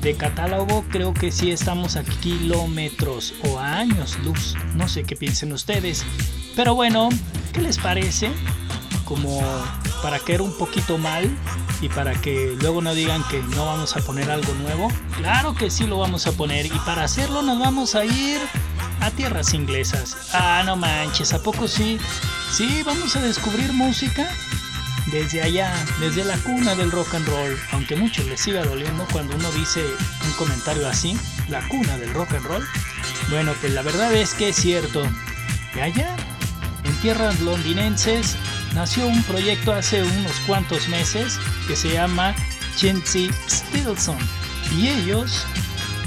de 0.00 0.14
catálogo, 0.14 0.84
creo 0.90 1.14
que 1.14 1.30
sí 1.30 1.50
estamos 1.50 1.96
a 1.96 2.02
kilómetros 2.02 3.34
o 3.44 3.58
a 3.58 3.78
años 3.78 4.18
luz. 4.24 4.56
No 4.74 4.88
sé 4.88 5.04
qué 5.04 5.16
piensen 5.16 5.52
ustedes. 5.52 6.04
Pero 6.56 6.74
bueno, 6.74 7.08
¿qué 7.52 7.60
les 7.60 7.78
parece? 7.78 8.30
Como 9.04 9.40
para 10.02 10.18
caer 10.18 10.42
un 10.42 10.56
poquito 10.58 10.98
mal 10.98 11.30
y 11.80 11.88
para 11.88 12.14
que 12.14 12.56
luego 12.60 12.82
no 12.82 12.94
digan 12.94 13.22
que 13.30 13.40
no 13.42 13.66
vamos 13.66 13.96
a 13.96 14.00
poner 14.00 14.30
algo 14.30 14.52
nuevo. 14.54 14.88
Claro 15.16 15.54
que 15.54 15.70
sí 15.70 15.86
lo 15.86 15.98
vamos 15.98 16.26
a 16.26 16.32
poner 16.32 16.66
y 16.66 16.78
para 16.84 17.04
hacerlo 17.04 17.42
nos 17.42 17.58
vamos 17.58 17.94
a 17.94 18.04
ir 18.04 18.40
a 19.00 19.10
tierras 19.10 19.54
inglesas. 19.54 20.30
Ah, 20.32 20.62
no 20.64 20.76
manches, 20.76 21.32
¿a 21.32 21.42
poco 21.42 21.68
sí? 21.68 21.98
Sí, 22.50 22.82
vamos 22.84 23.14
a 23.16 23.22
descubrir 23.22 23.72
música 23.72 24.28
desde 25.06 25.42
allá, 25.42 25.72
desde 26.00 26.24
la 26.24 26.36
cuna 26.38 26.74
del 26.74 26.90
rock 26.90 27.14
and 27.14 27.26
roll, 27.26 27.58
aunque 27.72 27.96
muchos 27.96 28.26
les 28.26 28.40
siga 28.40 28.64
doliendo 28.64 29.06
cuando 29.12 29.34
uno 29.36 29.50
dice 29.52 29.84
un 30.24 30.32
comentario 30.32 30.88
así, 30.88 31.16
la 31.48 31.66
cuna 31.68 31.98
del 31.98 32.12
rock 32.14 32.34
and 32.34 32.46
roll. 32.46 32.66
Bueno, 33.30 33.54
pues 33.60 33.72
la 33.72 33.82
verdad 33.82 34.12
es 34.14 34.34
que 34.34 34.50
es 34.50 34.56
cierto. 34.56 35.02
Allá, 35.80 36.16
en 36.84 36.94
tierras 37.00 37.40
londinenses, 37.40 38.36
nació 38.74 39.06
un 39.06 39.22
proyecto 39.24 39.72
hace 39.72 40.02
unos 40.02 40.38
cuantos 40.46 40.88
meses 40.88 41.38
que 41.66 41.76
se 41.76 41.92
llama 41.92 42.34
Chintzy 42.76 43.30
Stilson. 43.48 44.18
Y 44.76 44.88
ellos, 44.88 45.46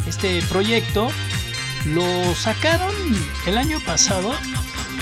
este 0.08 0.41
proyecto, 0.43 1.12
lo 1.86 2.36
sacaron 2.36 2.93
el 3.45 3.58
año 3.58 3.79
pasado, 3.81 4.34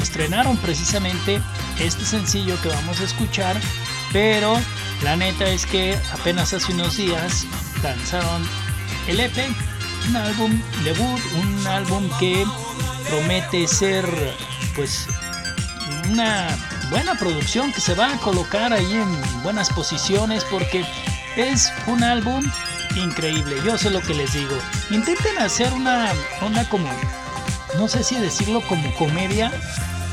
estrenaron 0.01 0.57
precisamente 0.57 1.41
este 1.79 2.05
sencillo 2.05 2.59
que 2.61 2.69
vamos 2.69 2.99
a 2.99 3.03
escuchar, 3.03 3.59
pero 4.11 4.59
la 5.01 5.15
neta 5.15 5.45
es 5.45 5.65
que 5.65 5.97
apenas 6.11 6.53
hace 6.53 6.71
unos 6.73 6.97
días 6.97 7.45
lanzaron 7.81 8.47
el 9.07 9.19
EP, 9.19 9.37
un 10.09 10.15
álbum 10.15 10.61
debut, 10.83 11.19
un 11.35 11.67
álbum 11.67 12.09
que 12.19 12.45
promete 13.09 13.67
ser 13.67 14.05
pues 14.75 15.07
una 16.09 16.47
buena 16.89 17.15
producción 17.15 17.71
que 17.73 17.81
se 17.81 17.95
va 17.95 18.13
a 18.13 18.17
colocar 18.17 18.73
ahí 18.73 18.93
en 18.93 19.43
buenas 19.43 19.69
posiciones 19.69 20.43
porque 20.45 20.85
es 21.35 21.71
un 21.87 22.03
álbum 22.03 22.43
increíble. 22.95 23.55
Yo 23.65 23.77
sé 23.77 23.89
lo 23.89 24.01
que 24.01 24.13
les 24.13 24.33
digo. 24.33 24.55
Intenten 24.89 25.37
hacer 25.39 25.73
una 25.73 26.11
onda 26.41 26.67
como, 26.69 26.89
no 27.77 27.87
sé 27.87 28.03
si 28.03 28.15
decirlo 28.15 28.61
como 28.61 28.93
comedia, 28.95 29.51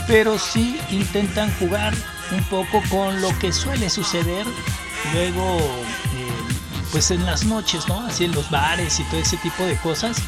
pero 0.07 0.39
sí 0.39 0.79
intentan 0.91 1.53
jugar 1.59 1.95
un 2.33 2.43
poco 2.45 2.83
con 2.91 3.21
lo 3.21 3.37
que 3.39 3.53
suele 3.53 3.91
suceder 3.91 4.47
luego, 5.13 5.59
eh, 5.59 6.33
pues 6.93 7.11
en 7.11 7.25
las 7.27 7.45
noches, 7.45 7.89
¿no? 7.89 8.07
Así 8.07 8.25
en 8.25 8.33
los 8.33 8.51
bares 8.51 9.01
y 9.01 9.05
todo 9.05 9.21
ese 9.21 9.37
tipo 9.39 9.65
de 9.65 9.77
cosas. 9.77 10.19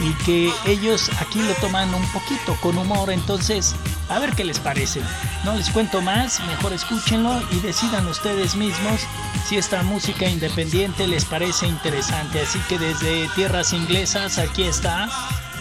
Y 0.00 0.12
que 0.24 0.52
ellos 0.66 1.10
aquí 1.20 1.40
lo 1.40 1.54
toman 1.54 1.94
un 1.94 2.06
poquito 2.12 2.56
con 2.60 2.76
humor. 2.76 3.10
Entonces, 3.10 3.74
a 4.08 4.18
ver 4.18 4.34
qué 4.34 4.44
les 4.44 4.58
parece. 4.58 5.00
No 5.44 5.54
les 5.54 5.70
cuento 5.70 6.02
más, 6.02 6.40
mejor 6.40 6.72
escúchenlo 6.72 7.42
y 7.50 7.60
decidan 7.60 8.06
ustedes 8.06 8.54
mismos 8.56 9.00
si 9.48 9.56
esta 9.56 9.82
música 9.82 10.28
independiente 10.28 11.06
les 11.06 11.24
parece 11.24 11.66
interesante. 11.66 12.42
Así 12.42 12.58
que 12.68 12.78
desde 12.78 13.28
tierras 13.34 13.72
inglesas 13.72 14.38
aquí 14.38 14.64
está 14.64 15.08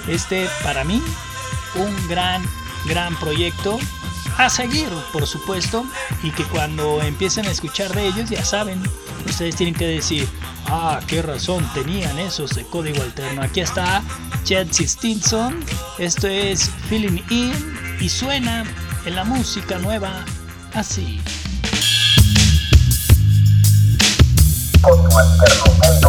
este 0.08 0.50
para 0.64 0.84
mí 0.84 1.02
un 1.76 2.08
gran, 2.08 2.44
gran 2.86 3.16
proyecto 3.16 3.80
a 4.38 4.50
seguir, 4.50 4.90
por 5.12 5.28
supuesto, 5.28 5.86
y 6.24 6.32
que 6.32 6.44
cuando 6.46 7.02
empiecen 7.02 7.46
a 7.46 7.52
escuchar 7.52 7.94
de 7.94 8.08
ellos 8.08 8.30
ya 8.30 8.44
saben, 8.44 8.82
ustedes 9.26 9.56
tienen 9.56 9.76
que 9.76 9.88
decir, 9.88 10.28
ah, 10.68 11.00
qué 11.08 11.22
razón 11.22 11.68
tenían 11.74 12.18
esos 12.18 12.52
de 12.56 12.66
código 12.66 13.02
alterno. 13.02 13.42
Aquí 13.42 13.62
está 13.62 14.02
Chelsea 14.44 14.88
Stinson, 14.88 15.64
esto 16.00 16.28
es 16.28 16.70
Feeling 16.90 17.22
In 17.30 17.98
y 18.00 18.10
suena 18.10 18.64
en 19.06 19.16
la 19.16 19.24
música 19.24 19.78
nueva 19.78 20.26
así. 20.74 21.22
Código 24.82 25.18
alterno.com 25.18 26.01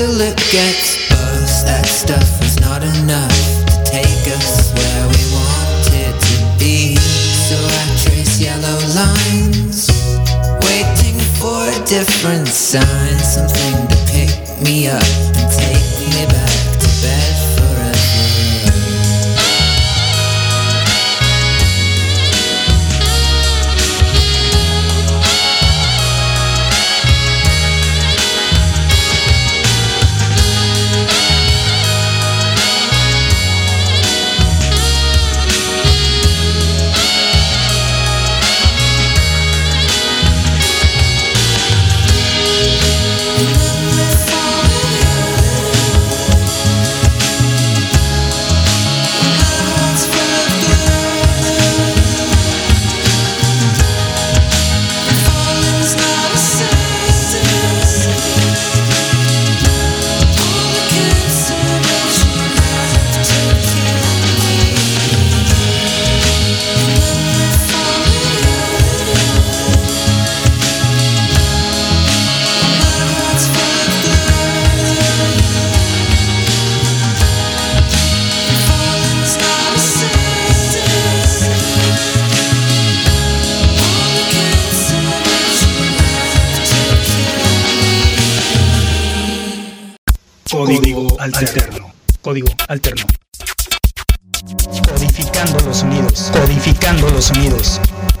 to 0.00 0.06
look 0.06 0.54
at 0.54 0.99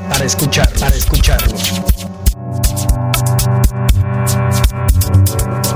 Para 0.08 0.24
escuchar, 0.24 0.68
para 0.78 0.94
escucharlo. 0.94 1.56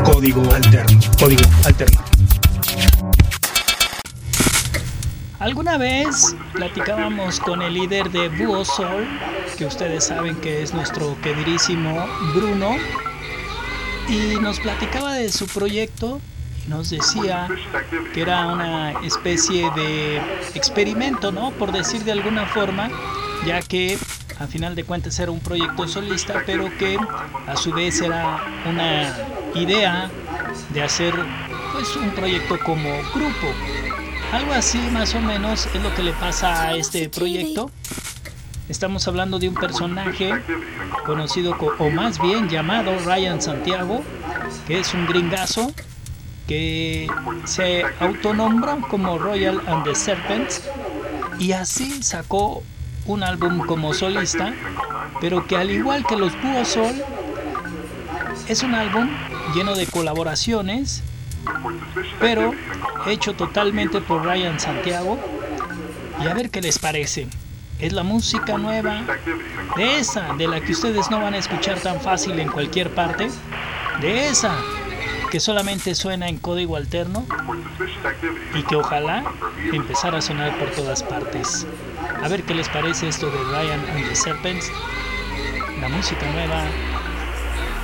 Código 0.05 0.43
alterno. 0.53 1.01
Código 1.19 1.43
alterno. 1.65 2.01
Alguna 5.39 5.77
vez 5.79 6.37
platicábamos 6.53 7.41
con 7.41 7.63
el 7.63 7.75
líder 7.75 8.11
de 8.11 8.31
Soul, 8.65 9.07
que 9.59 9.67
ustedes 9.67 10.05
saben 10.05 10.37
que 10.37 10.63
es 10.63 10.73
nuestro 10.73 11.21
queridísimo 11.23 12.07
Bruno, 12.35 12.77
y 14.09 14.37
nos 14.41 14.61
platicaba 14.61 15.15
de 15.15 15.33
su 15.33 15.47
proyecto 15.47 16.21
nos 16.69 16.91
decía 16.91 17.49
que 18.15 18.23
era 18.23 18.47
una 18.47 18.93
especie 19.03 19.71
de 19.77 20.17
experimento, 20.55 21.31
¿no? 21.31 21.51
Por 21.53 21.73
decir 21.73 22.05
de 22.05 22.13
alguna 22.13 22.47
forma, 22.47 22.91
ya 23.47 23.61
que 23.63 23.99
a 24.39 24.47
final 24.47 24.75
de 24.75 24.85
cuentas 24.85 25.19
era 25.19 25.31
un 25.31 25.41
proyecto 25.41 25.87
solista, 25.87 26.43
pero 26.47 26.71
que 26.79 26.97
a 27.47 27.57
su 27.57 27.73
vez 27.73 28.01
era 28.01 28.43
una 28.69 29.17
idea 29.55 30.11
de 30.73 30.83
hacer 30.83 31.15
pues 31.73 31.95
un 31.97 32.11
proyecto 32.11 32.59
como 32.61 32.89
grupo. 33.15 33.47
Algo 34.33 34.53
así 34.53 34.79
más 34.93 35.15
o 35.15 35.21
menos 35.21 35.69
es 35.75 35.83
lo 35.83 35.95
que 35.95 36.03
le 36.03 36.13
pasa 36.13 36.63
a 36.69 36.75
este 36.75 37.09
proyecto. 37.09 37.71
Estamos 38.69 39.07
hablando 39.07 39.39
de 39.39 39.49
un 39.49 39.55
personaje 39.55 40.33
conocido 41.05 41.57
co- 41.59 41.75
o 41.79 41.91
más 41.91 42.19
bien 42.21 42.49
llamado 42.49 42.93
Ryan 43.05 43.41
Santiago, 43.41 44.03
que 44.67 44.81
es 44.81 44.95
un 44.95 45.07
gringazo 45.07 45.73
que 46.49 47.07
se 47.45 47.85
autonombró 48.01 48.81
como 48.89 49.19
Royal 49.19 49.61
and 49.67 49.85
the 49.85 49.95
Serpents 49.95 50.63
y 51.39 51.53
así 51.53 52.03
sacó 52.03 52.63
un 53.07 53.23
álbum 53.23 53.59
como 53.67 53.93
solista, 53.95 54.53
pero 55.21 55.47
que 55.47 55.57
al 55.57 55.71
igual 55.71 56.07
que 56.07 56.17
los 56.17 56.33
Búho 56.41 56.65
Sol 56.65 56.95
es 58.49 58.63
un 58.63 58.75
álbum 58.75 59.09
lleno 59.55 59.75
de 59.75 59.87
colaboraciones, 59.87 61.03
pero 62.21 62.53
hecho 63.07 63.35
totalmente 63.35 64.01
por 64.01 64.25
Ryan 64.25 64.59
Santiago. 64.59 65.19
Y 66.23 66.27
a 66.27 66.35
ver 66.35 66.51
qué 66.51 66.61
les 66.61 66.79
parece. 66.79 67.27
Es 67.79 67.93
la 67.93 68.03
música 68.03 68.57
nueva 68.57 69.03
de 69.77 69.99
esa, 69.99 70.33
de 70.35 70.47
la 70.47 70.61
que 70.61 70.73
ustedes 70.73 71.11
no 71.11 71.21
van 71.21 71.35
a 71.35 71.39
escuchar 71.39 71.81
tan 71.81 72.01
fácil 72.01 72.39
en 72.39 72.49
cualquier 72.49 72.91
parte, 72.91 73.29
de 74.01 74.29
esa 74.29 74.55
que 75.31 75.41
solamente 75.41 75.95
suena 75.97 76.29
en 76.29 76.39
código 76.39 76.77
alterno 76.77 77.27
y 78.55 78.63
que 78.63 78.77
ojalá 78.77 79.25
empezara 79.73 80.19
a 80.19 80.23
sonar 80.23 80.57
por 80.59 80.71
todas 80.71 81.03
partes. 81.03 81.67
A 82.25 82.29
ver 82.29 82.43
qué 82.43 82.55
les 82.55 82.71
parece 82.71 83.07
esto 83.07 83.27
de 83.27 83.37
Ryan 83.37 83.85
and 83.91 84.09
the 84.09 84.17
Serpents, 84.17 84.71
la 85.79 85.91
música 85.91 86.25
nueva 86.33 86.65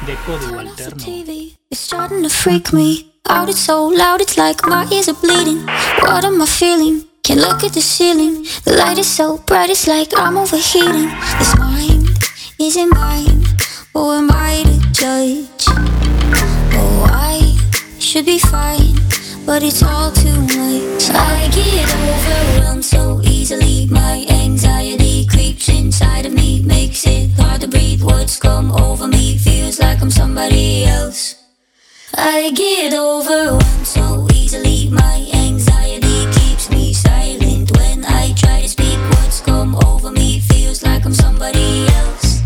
de 0.06 0.14
código 0.24 0.56
Turn 0.56 0.66
off 0.66 0.76
the 0.76 0.84
alterno. 0.84 1.56
Starting 1.72 2.22
to 2.22 2.30
freak 2.30 2.72
me 2.72 3.12
out. 3.28 3.50
It's 3.50 3.60
so 3.60 3.90
loud, 3.90 4.22
it's 4.22 4.38
like 4.38 4.66
my 4.66 4.86
ears 4.90 5.10
are 5.10 5.20
bleeding. 5.20 5.66
What 6.00 6.24
am 6.24 6.40
I 6.40 6.46
feeling? 6.46 7.04
Can't 7.22 7.42
look 7.42 7.62
at 7.64 7.74
the 7.74 7.82
ceiling. 7.82 8.46
The 8.64 8.78
light 8.78 8.96
is 8.96 9.08
so 9.08 9.36
bright, 9.44 9.68
it's 9.68 9.86
like 9.86 10.14
I'm 10.16 10.38
overheating. 10.38 11.10
This 11.38 11.54
mind 11.58 12.08
isn't 12.58 12.94
mine. 12.94 13.44
Who 13.92 14.10
am 14.10 14.30
I 14.32 14.62
to 14.64 14.80
judge? 14.92 15.66
Oh, 16.72 17.06
I 17.12 17.58
should 17.98 18.24
be 18.24 18.38
fine, 18.38 18.96
but 19.44 19.62
it's 19.62 19.82
all 19.82 20.10
too 20.10 20.32
much. 20.40 20.59
Somebody 30.40 30.84
else. 30.84 31.36
I 32.16 32.50
get 32.52 32.94
overwhelmed 32.94 33.86
so 33.86 34.26
easily. 34.34 34.88
My 34.88 35.28
anxiety 35.34 36.24
keeps 36.32 36.70
me 36.70 36.94
silent 36.94 37.70
when 37.76 38.04
I 38.06 38.32
try 38.32 38.62
to 38.62 38.68
speak. 38.68 38.98
Words 39.12 39.42
come 39.42 39.76
over 39.84 40.10
me, 40.10 40.40
feels 40.40 40.82
like 40.82 41.04
I'm 41.04 41.12
somebody 41.12 41.86
else. 41.88 42.40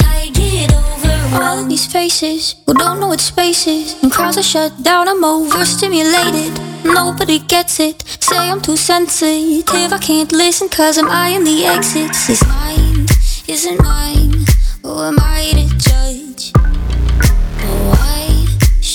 I 0.00 0.30
get 0.34 0.74
overwhelmed. 0.74 1.70
These 1.70 1.86
faces 1.86 2.56
who 2.66 2.74
don't 2.74 2.98
know 2.98 3.08
what 3.08 3.20
space 3.20 3.66
is, 3.68 4.02
and 4.02 4.10
crowds 4.10 4.36
are 4.36 4.42
shut 4.42 4.82
down. 4.82 5.08
I'm 5.08 5.22
overstimulated. 5.22 6.52
Nobody 6.84 7.38
gets 7.38 7.78
it. 7.78 8.02
Say 8.20 8.38
I'm 8.38 8.60
too 8.60 8.76
sensitive. 8.76 9.92
I 9.92 9.98
can't 9.98 10.32
listen 10.32 10.68
cause 10.68 10.98
I'm 10.98 11.08
eyeing 11.08 11.44
the 11.44 11.64
exits. 11.64 12.26
This 12.26 12.44
mind 12.46 13.08
isn't 13.46 13.80
mine. 13.82 14.34
Who 14.82 15.00
am 15.00 15.18
I 15.20 15.34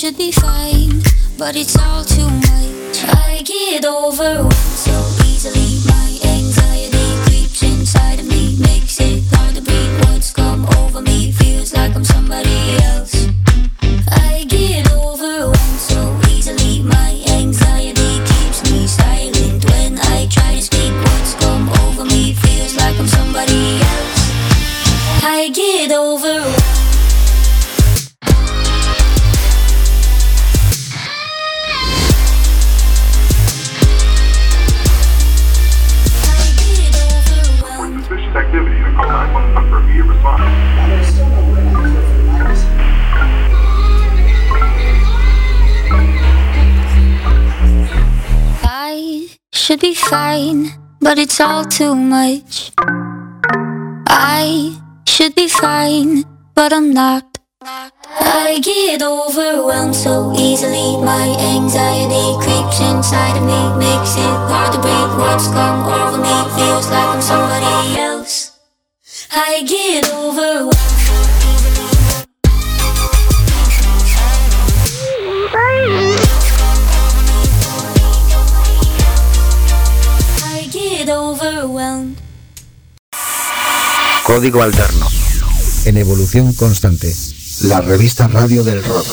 should 0.00 0.16
be 0.16 0.32
fine, 0.32 1.02
but 1.36 1.54
it's 1.54 1.76
all 1.76 2.02
too 2.02 2.24
much. 2.24 3.04
I 3.04 3.42
get 3.44 3.84
overwhelmed 3.84 4.54
so 4.54 4.96
easily. 5.26 5.76
My 5.92 6.18
anxiety 6.24 7.04
creeps 7.26 7.62
inside 7.62 8.18
of 8.18 8.26
me, 8.26 8.56
makes 8.60 8.98
it 8.98 9.22
hard 9.34 9.56
to 9.56 9.60
breathe. 9.60 10.04
Words 10.06 10.32
come 10.32 10.64
over 10.78 11.02
me, 11.02 11.32
feels 11.32 11.74
like 11.74 11.94
I'm 11.94 12.04
somebody 12.04 12.78
else. 12.82 13.28
I 14.08 14.46
get 14.48 14.90
overwhelmed 14.90 15.80
so 15.92 16.18
easily. 16.30 16.82
My 16.82 17.22
anxiety 17.28 18.24
keeps 18.24 18.64
me 18.72 18.86
silent 18.86 19.62
when 19.66 19.98
I 19.98 20.26
try 20.30 20.54
to 20.54 20.62
speak. 20.62 20.94
Come 21.40 21.68
over 21.84 22.06
me, 22.06 22.32
feels 22.32 22.74
like 22.74 22.98
I'm 22.98 23.06
somebody 23.06 23.82
else. 23.82 24.20
I 25.22 25.50
get 25.52 25.92
over. 25.92 26.69
Should 49.52 49.80
be 49.80 49.94
fine, 49.94 50.70
but 51.00 51.18
it's 51.18 51.40
all 51.40 51.64
too 51.64 51.94
much. 51.94 52.72
I 54.06 54.80
should 55.06 55.34
be 55.34 55.48
fine, 55.48 56.24
but 56.54 56.72
I'm 56.72 56.92
not. 56.92 57.38
I 57.62 58.60
get 58.62 59.02
overwhelmed 59.02 59.94
so 59.94 60.32
easily. 60.36 60.96
My 61.04 61.26
anxiety 61.54 62.26
creeps 62.42 62.80
inside 62.80 63.36
of 63.36 63.44
me, 63.44 63.60
makes 63.78 64.16
it 64.16 64.36
hard 64.48 64.72
to 64.72 64.80
breathe. 64.80 65.18
What's 65.18 65.48
come 65.48 65.84
over 65.86 66.18
me 66.18 66.36
feels 66.56 66.88
like 66.90 67.08
I'm 67.08 67.22
somebody 67.22 68.00
else. 68.00 68.58
I 69.30 69.62
get 69.66 70.12
overwhelmed. 70.12 70.99
Código 84.30 84.62
Alterno. 84.62 85.08
En 85.86 85.96
evolución 85.96 86.52
constante. 86.52 87.12
La 87.62 87.80
revista 87.80 88.28
radio 88.28 88.62
del 88.62 88.80
rock. 88.84 89.04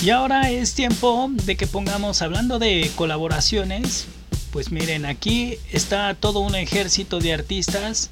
Y 0.00 0.10
ahora 0.10 0.48
es 0.48 0.72
tiempo 0.74 1.28
de 1.44 1.56
que 1.56 1.66
pongamos, 1.66 2.22
hablando 2.22 2.60
de 2.60 2.88
colaboraciones, 2.94 4.06
pues 4.52 4.70
miren, 4.70 5.06
aquí 5.06 5.58
está 5.72 6.14
todo 6.14 6.38
un 6.38 6.54
ejército 6.54 7.18
de 7.18 7.34
artistas 7.34 8.10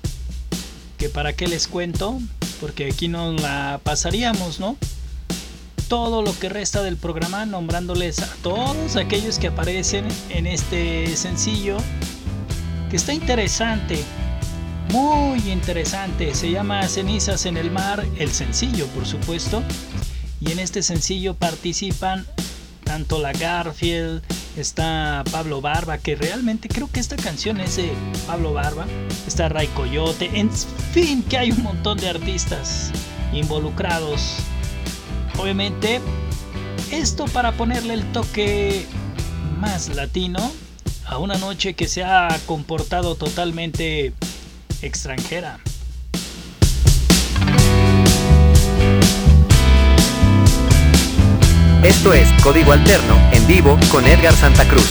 que 0.98 1.08
para 1.08 1.32
qué 1.32 1.46
les 1.46 1.68
cuento, 1.68 2.18
porque 2.60 2.90
aquí 2.90 3.06
nos 3.06 3.40
la 3.40 3.80
pasaríamos, 3.84 4.58
¿no? 4.58 4.76
Todo 5.86 6.22
lo 6.22 6.36
que 6.36 6.48
resta 6.48 6.82
del 6.82 6.96
programa 6.96 7.46
nombrándoles 7.46 8.18
a 8.18 8.28
todos 8.42 8.96
aquellos 8.96 9.38
que 9.38 9.46
aparecen 9.46 10.08
en 10.28 10.48
este 10.48 11.16
sencillo, 11.16 11.76
que 12.90 12.96
está 12.96 13.12
interesante, 13.12 14.04
muy 14.90 15.50
interesante, 15.50 16.34
se 16.34 16.50
llama 16.50 16.86
Cenizas 16.88 17.46
en 17.46 17.56
el 17.56 17.70
Mar, 17.70 18.04
el 18.18 18.30
sencillo 18.30 18.86
por 18.88 19.06
supuesto, 19.06 19.62
y 20.40 20.50
en 20.50 20.58
este 20.58 20.82
sencillo 20.82 21.34
participan 21.34 22.26
tanto 22.84 23.20
la 23.20 23.32
Garfield, 23.32 24.22
está 24.56 25.22
Pablo 25.30 25.60
Barba, 25.60 25.98
que 25.98 26.16
realmente 26.16 26.68
creo 26.68 26.90
que 26.90 26.98
esta 26.98 27.16
canción 27.16 27.60
es 27.60 27.76
de 27.76 27.92
Pablo 28.26 28.52
Barba, 28.52 28.86
está 29.26 29.48
Ray 29.48 29.68
Coyote, 29.68 30.30
en 30.34 30.50
fin, 30.50 31.22
que 31.22 31.38
hay 31.38 31.52
un 31.52 31.62
montón 31.62 31.98
de 31.98 32.08
artistas 32.08 32.90
involucrados. 33.32 34.38
Obviamente, 35.38 36.00
esto 36.90 37.26
para 37.26 37.52
ponerle 37.52 37.94
el 37.94 38.10
toque 38.10 38.86
más 39.60 39.88
latino 39.94 40.50
a 41.06 41.18
una 41.18 41.38
noche 41.38 41.74
que 41.74 41.86
se 41.86 42.02
ha 42.02 42.28
comportado 42.46 43.14
totalmente 43.14 44.14
extranjera. 44.82 45.58
Esto 51.82 52.12
es 52.12 52.28
Código 52.42 52.72
Alterno 52.72 53.16
en 53.32 53.46
vivo 53.46 53.78
con 53.90 54.06
Edgar 54.06 54.34
Santa 54.34 54.68
Cruz. 54.68 54.86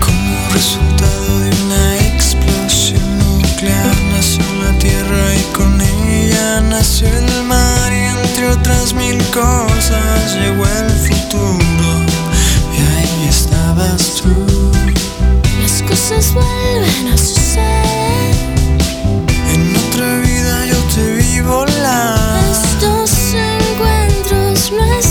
Como 0.00 0.48
resultado 0.52 1.40
de 1.40 1.50
una 1.64 1.96
explosión 1.98 3.18
nuclear 3.18 3.96
nació 4.12 4.44
la 4.62 4.78
Tierra 4.78 5.34
y 5.34 5.42
con 5.52 5.80
ella 5.80 6.60
nació 6.60 7.08
el 7.08 7.42
mar 7.44 7.92
y 7.92 8.03
entre 8.34 8.48
otras 8.48 8.92
mil 8.94 9.22
cosas 9.30 10.34
llegó 10.34 10.66
el 10.66 10.90
futuro 10.90 11.90
y 12.72 12.78
ahí 12.80 13.28
estabas 13.28 14.22
tú. 14.22 14.28
Las 15.62 15.82
cosas 15.82 16.34
vuelven 16.34 17.12
a 17.12 17.16
suceder. 17.16 18.34
En 19.52 19.76
otra 19.76 20.18
vida 20.18 20.66
yo 20.66 20.78
te 20.96 21.12
vi 21.12 21.40
volar. 21.42 22.40
Estos 22.50 23.34
encuentros 23.34 24.72
nuestros 24.72 25.03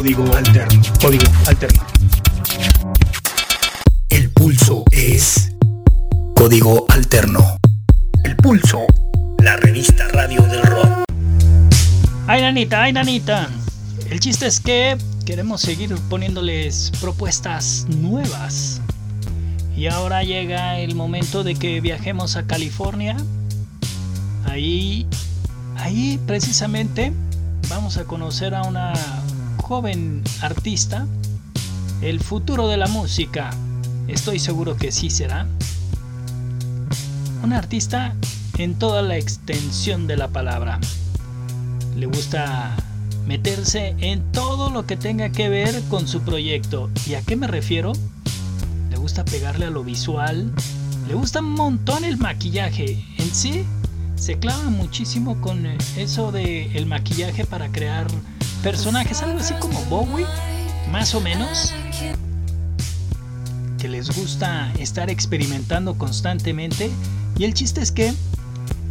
Código 0.00 0.34
alterno. 0.34 0.82
Código 0.98 1.24
alterno. 1.46 1.84
El 4.08 4.30
pulso 4.30 4.82
es 4.92 5.52
Código 6.34 6.86
alterno. 6.88 7.58
El 8.24 8.34
pulso. 8.36 8.86
La 9.40 9.58
revista 9.58 10.08
radio 10.08 10.40
del 10.44 10.62
rock. 10.62 11.04
Ay, 12.26 12.40
nanita, 12.40 12.80
ay, 12.80 12.94
nanita. 12.94 13.50
El 14.08 14.20
chiste 14.20 14.46
es 14.46 14.60
que 14.60 14.96
queremos 15.26 15.60
seguir 15.60 15.94
poniéndoles 16.08 16.92
propuestas 16.98 17.84
nuevas. 17.90 18.80
Y 19.76 19.88
ahora 19.88 20.24
llega 20.24 20.78
el 20.78 20.94
momento 20.94 21.44
de 21.44 21.56
que 21.56 21.82
viajemos 21.82 22.36
a 22.36 22.46
California. 22.46 23.18
Ahí, 24.46 25.06
ahí 25.76 26.18
precisamente 26.26 27.12
vamos 27.68 27.98
a 27.98 28.04
conocer 28.04 28.54
a 28.54 28.62
una 28.62 28.94
joven 29.70 30.24
artista. 30.40 31.06
El 32.02 32.18
futuro 32.18 32.66
de 32.66 32.76
la 32.76 32.88
música. 32.88 33.50
Estoy 34.08 34.40
seguro 34.40 34.74
que 34.74 34.90
sí 34.90 35.10
será. 35.10 35.46
Una 37.44 37.58
artista 37.58 38.16
en 38.58 38.74
toda 38.74 39.00
la 39.02 39.16
extensión 39.16 40.08
de 40.08 40.16
la 40.16 40.26
palabra. 40.26 40.80
Le 41.94 42.06
gusta 42.06 42.74
meterse 43.28 43.94
en 44.00 44.32
todo 44.32 44.70
lo 44.70 44.86
que 44.86 44.96
tenga 44.96 45.28
que 45.30 45.48
ver 45.48 45.80
con 45.82 46.08
su 46.08 46.20
proyecto. 46.22 46.90
¿Y 47.06 47.14
a 47.14 47.22
qué 47.22 47.36
me 47.36 47.46
refiero? 47.46 47.92
Le 48.90 48.96
gusta 48.96 49.24
pegarle 49.24 49.66
a 49.66 49.70
lo 49.70 49.84
visual. 49.84 50.50
Le 51.06 51.14
gusta 51.14 51.38
un 51.38 51.52
montón 51.52 52.02
el 52.02 52.18
maquillaje. 52.18 53.04
En 53.18 53.32
sí, 53.32 53.64
se 54.16 54.36
clava 54.36 54.68
muchísimo 54.68 55.40
con 55.40 55.64
eso 55.96 56.32
de 56.32 56.76
el 56.76 56.86
maquillaje 56.86 57.46
para 57.46 57.68
crear 57.68 58.08
personajes, 58.62 59.22
algo 59.22 59.38
así 59.38 59.54
como 59.54 59.80
Bowie, 59.86 60.26
más 60.90 61.14
o 61.14 61.20
menos. 61.20 61.72
Que 63.78 63.88
les 63.88 64.10
gusta 64.14 64.72
estar 64.78 65.10
experimentando 65.10 65.96
constantemente. 65.96 66.90
Y 67.38 67.44
el 67.44 67.54
chiste 67.54 67.80
es 67.80 67.90
que 67.90 68.12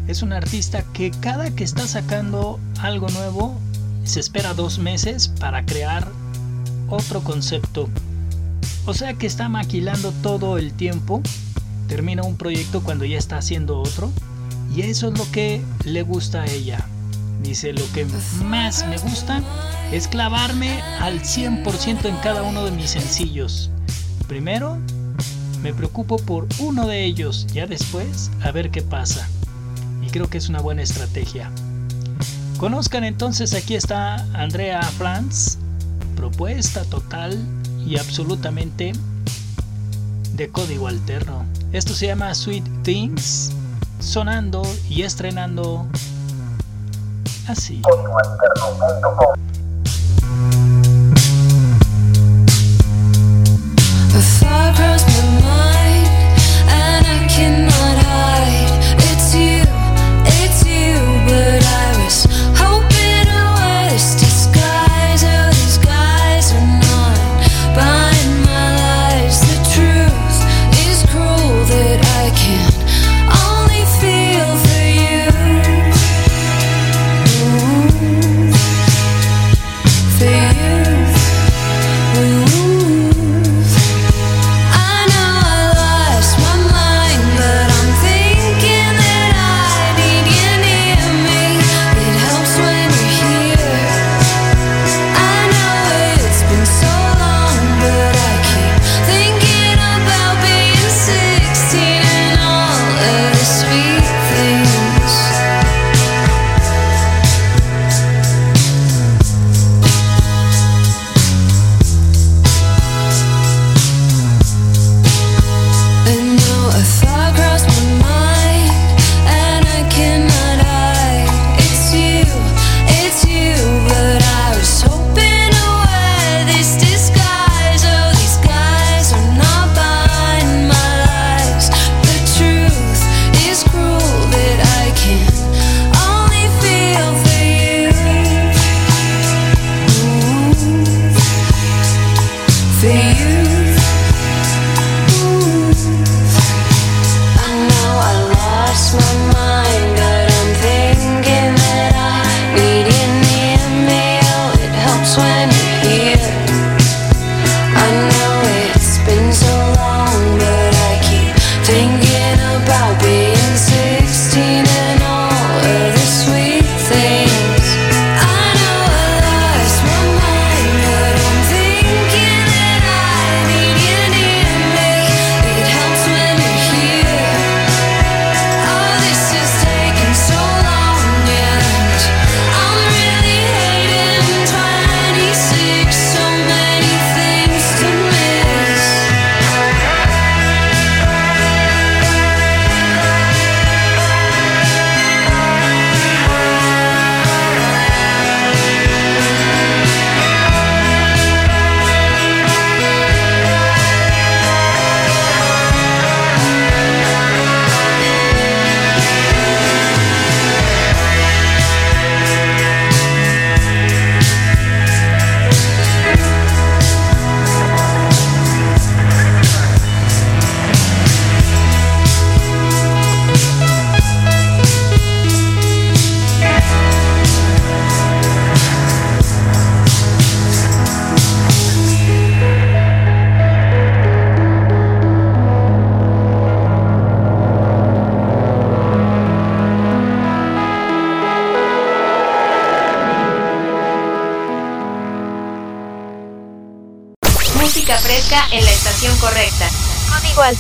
es 0.08 0.24
un 0.24 0.34
artista 0.34 0.84
que 0.94 1.12
cada 1.12 1.52
que 1.52 1.64
está 1.64 1.88
sacando 1.88 2.60
algo 2.80 3.10
nuevo 3.10 3.60
se 4.04 4.20
espera 4.20 4.54
dos 4.56 4.80
meses 4.80 5.28
para 5.28 5.66
crear 5.66 6.08
otro 6.90 7.24
concepto. 7.24 7.90
O 8.86 8.94
sea 8.96 9.14
que 9.14 9.28
está 9.28 9.50
maquilando 9.50 10.12
todo 10.24 10.58
el 10.58 10.74
tiempo, 10.74 11.22
termina 11.88 12.24
un 12.24 12.38
proyecto 12.38 12.82
cuando 12.82 13.06
ya 13.06 13.20
está 13.20 13.38
haciendo 13.38 13.80
otro 13.80 14.12
y 14.76 14.82
eso 14.82 15.10
es 15.10 15.20
lo 15.20 15.30
que 15.32 15.62
le 15.86 16.02
gusta 16.02 16.42
a 16.42 16.46
ella. 16.48 16.88
Dice, 17.42 17.74
lo 17.74 17.84
que 17.94 18.06
más 18.44 18.86
me 18.88 18.98
gusta 18.98 19.42
es 19.92 20.08
clavarme 20.08 20.82
al 21.00 21.22
100% 21.22 22.06
en 22.06 22.16
cada 22.18 22.44
uno 22.44 22.66
de 22.66 22.72
mis 22.72 22.92
sencillos. 22.92 23.72
Primero, 24.28 24.78
me 25.64 25.74
preocupo 25.74 26.18
por 26.18 26.48
uno 26.60 26.88
de 26.88 27.04
ellos, 27.04 27.48
ya 27.48 27.66
después 27.66 28.32
a 28.42 28.52
ver 28.52 28.72
qué 28.72 28.82
pasa. 28.82 29.28
Y 30.06 30.10
creo 30.10 30.30
que 30.30 30.38
es 30.38 30.50
una 30.50 30.62
buena 30.62 30.84
estrategia. 30.84 31.52
Conozcan 32.58 33.04
entonces, 33.04 33.54
aquí 33.54 33.76
está 33.76 34.16
Andrea 34.34 34.82
Franz, 34.82 35.58
propuesta 36.16 36.84
total 36.86 37.38
y 37.88 37.98
absolutamente 37.98 38.92
de 40.34 40.50
código 40.50 40.88
alterno. 40.88 41.46
Esto 41.72 41.94
se 41.94 42.08
llama 42.08 42.34
Sweet 42.34 42.84
Things, 42.84 43.52
sonando 44.00 44.62
y 44.90 45.04
estrenando 45.04 45.88
así. 47.52 47.82
A 47.86 48.10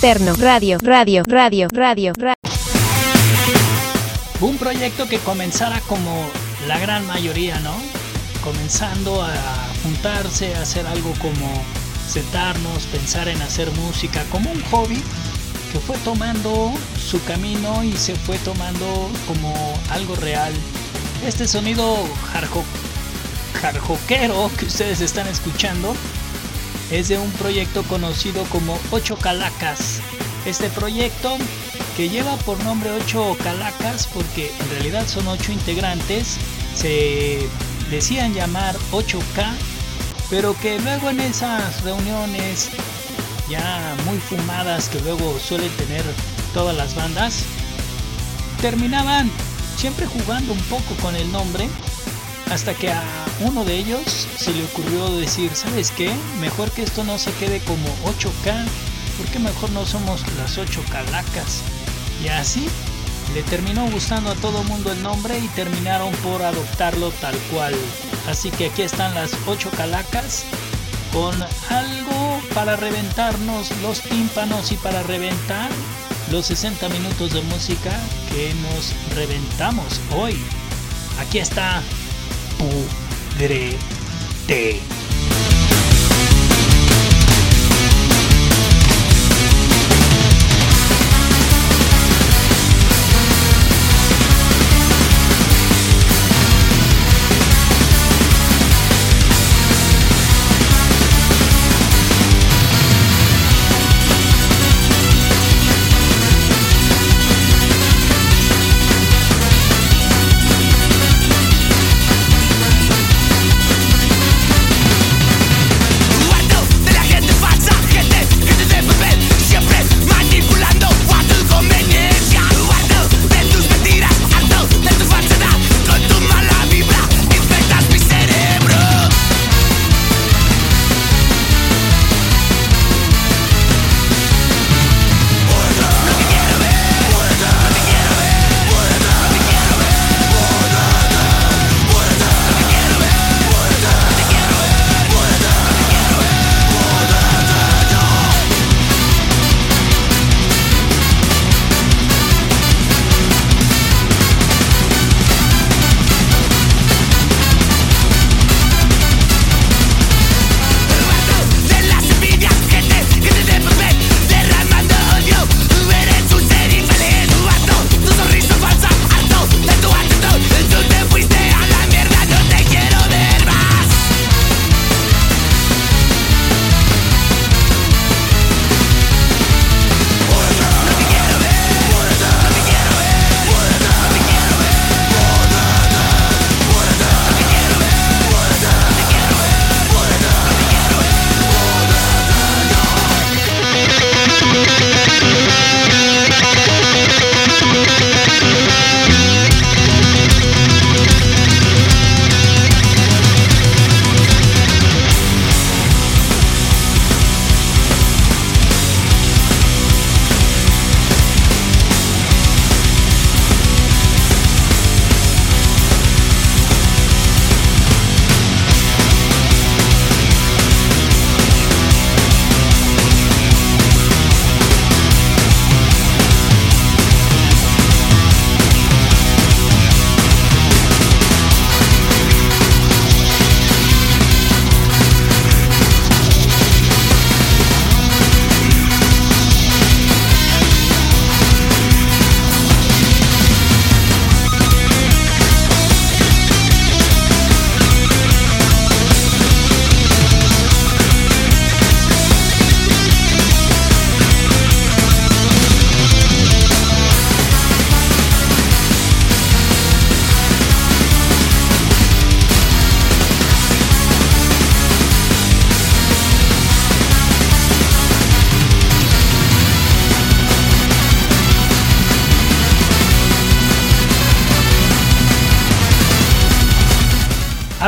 radio, 0.01 0.77
radio, 0.81 1.23
radio, 1.25 1.67
radio, 1.67 2.13
radio. 2.13 2.35
Un 4.39 4.57
proyecto 4.57 5.09
que 5.09 5.17
comenzara 5.19 5.81
como 5.81 6.25
la 6.67 6.79
gran 6.79 7.05
mayoría, 7.05 7.59
¿no? 7.59 7.73
Comenzando 8.41 9.21
a 9.21 9.29
juntarse, 9.83 10.55
a 10.55 10.61
hacer 10.61 10.87
algo 10.87 11.13
como 11.21 11.63
sentarnos, 12.07 12.85
pensar 12.85 13.27
en 13.27 13.41
hacer 13.41 13.69
música, 13.71 14.23
como 14.31 14.49
un 14.51 14.61
hobby 14.71 15.03
que 15.73 15.79
fue 15.79 15.97
tomando 15.97 16.71
su 16.97 17.21
camino 17.25 17.83
y 17.83 17.91
se 17.91 18.15
fue 18.15 18.37
tomando 18.37 19.09
como 19.27 19.53
algo 19.91 20.15
real. 20.15 20.53
Este 21.27 21.45
sonido 21.45 21.97
jarjo, 22.31 22.63
jarjoquero 23.61 24.49
que 24.57 24.65
ustedes 24.65 25.01
están 25.01 25.27
escuchando 25.27 25.93
es 26.91 27.07
de 27.07 27.17
un 27.17 27.31
proyecto 27.33 27.83
conocido 27.83 28.43
como 28.45 28.79
Ocho 28.91 29.17
Calacas. 29.17 29.99
Este 30.45 30.69
proyecto 30.69 31.37
que 31.95 32.09
lleva 32.09 32.35
por 32.37 32.63
nombre 32.63 32.91
Ocho 32.91 33.37
Calacas 33.43 34.07
porque 34.13 34.51
en 34.59 34.69
realidad 34.71 35.07
son 35.07 35.27
ocho 35.27 35.51
integrantes, 35.51 36.37
se 36.75 37.47
decían 37.91 38.33
llamar 38.33 38.75
8K, 38.91 39.53
pero 40.29 40.55
que 40.59 40.79
luego 40.79 41.09
en 41.09 41.19
esas 41.19 41.83
reuniones 41.83 42.69
ya 43.49 43.95
muy 44.05 44.17
fumadas 44.17 44.89
que 44.89 45.01
luego 45.01 45.39
suelen 45.39 45.71
tener 45.71 46.03
todas 46.53 46.75
las 46.75 46.95
bandas, 46.95 47.43
terminaban 48.61 49.29
siempre 49.75 50.05
jugando 50.05 50.53
un 50.53 50.61
poco 50.63 50.93
con 51.01 51.15
el 51.15 51.31
nombre 51.31 51.67
hasta 52.51 52.73
que 52.73 52.91
a 52.91 53.03
uno 53.41 53.63
de 53.63 53.77
ellos 53.77 54.27
se 54.37 54.53
le 54.53 54.63
ocurrió 54.63 55.09
decir, 55.17 55.51
¿sabes 55.53 55.91
qué? 55.91 56.11
Mejor 56.39 56.71
que 56.71 56.83
esto 56.83 57.03
no 57.03 57.17
se 57.17 57.31
quede 57.33 57.59
como 57.61 57.87
8K, 58.05 58.65
porque 59.17 59.39
mejor 59.39 59.69
no 59.71 59.85
somos 59.85 60.23
las 60.37 60.57
8 60.57 60.83
calacas. 60.89 61.61
Y 62.23 62.27
así 62.29 62.67
le 63.33 63.43
terminó 63.43 63.89
gustando 63.91 64.31
a 64.31 64.35
todo 64.35 64.63
mundo 64.63 64.91
el 64.91 65.01
nombre 65.03 65.37
y 65.37 65.47
terminaron 65.49 66.11
por 66.23 66.41
adoptarlo 66.41 67.11
tal 67.21 67.35
cual. 67.51 67.75
Así 68.27 68.49
que 68.51 68.67
aquí 68.67 68.81
están 68.81 69.13
las 69.13 69.31
8 69.45 69.69
calacas 69.77 70.43
con 71.13 71.35
algo 71.69 72.41
para 72.53 72.75
reventarnos 72.75 73.71
los 73.81 74.01
tímpanos 74.01 74.71
y 74.71 74.75
para 74.75 75.03
reventar 75.03 75.69
los 76.31 76.47
60 76.47 76.89
minutos 76.89 77.33
de 77.33 77.41
música 77.41 77.99
que 78.31 78.53
nos 78.55 78.93
reventamos 79.15 79.99
hoy. 80.11 80.39
Aquí 81.19 81.39
está 81.39 81.81
u 82.59 82.69
3 83.37 83.73
t 84.47 84.81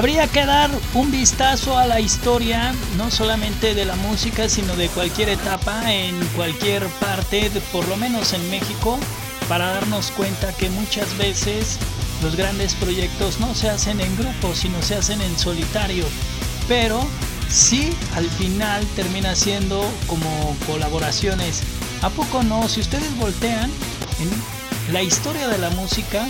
Habría 0.01 0.25
que 0.25 0.47
dar 0.47 0.71
un 0.95 1.11
vistazo 1.11 1.77
a 1.77 1.85
la 1.85 1.99
historia, 1.99 2.73
no 2.97 3.11
solamente 3.11 3.75
de 3.75 3.85
la 3.85 3.95
música, 3.97 4.49
sino 4.49 4.75
de 4.75 4.87
cualquier 4.87 5.29
etapa, 5.29 5.93
en 5.93 6.17
cualquier 6.35 6.87
parte, 6.87 7.51
por 7.71 7.87
lo 7.87 7.97
menos 7.97 8.33
en 8.33 8.49
México, 8.49 8.97
para 9.47 9.73
darnos 9.73 10.09
cuenta 10.09 10.57
que 10.57 10.71
muchas 10.71 11.15
veces 11.19 11.77
los 12.23 12.35
grandes 12.35 12.73
proyectos 12.73 13.39
no 13.39 13.53
se 13.53 13.69
hacen 13.69 14.01
en 14.01 14.17
grupo, 14.17 14.55
sino 14.55 14.81
se 14.81 14.95
hacen 14.95 15.21
en 15.21 15.37
solitario. 15.37 16.05
Pero 16.67 17.05
sí 17.47 17.93
al 18.15 18.27
final 18.27 18.83
termina 18.95 19.35
siendo 19.35 19.87
como 20.07 20.57
colaboraciones. 20.65 21.61
¿A 22.01 22.09
poco 22.09 22.41
no? 22.41 22.67
Si 22.67 22.79
ustedes 22.79 23.15
voltean 23.17 23.69
en 24.19 24.93
la 24.93 25.03
historia 25.03 25.47
de 25.47 25.59
la 25.59 25.69
música, 25.69 26.27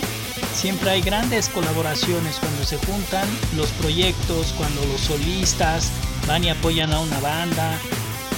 siempre 0.54 0.90
hay 0.90 1.02
grandes 1.02 1.48
colaboraciones 1.48 2.36
cuando 2.36 2.64
se 2.64 2.78
juntan 2.78 3.28
los 3.56 3.70
proyectos, 3.70 4.54
cuando 4.56 4.84
los 4.86 5.00
solistas 5.00 5.90
van 6.26 6.44
y 6.44 6.50
apoyan 6.50 6.92
a 6.92 7.00
una 7.00 7.18
banda, 7.20 7.78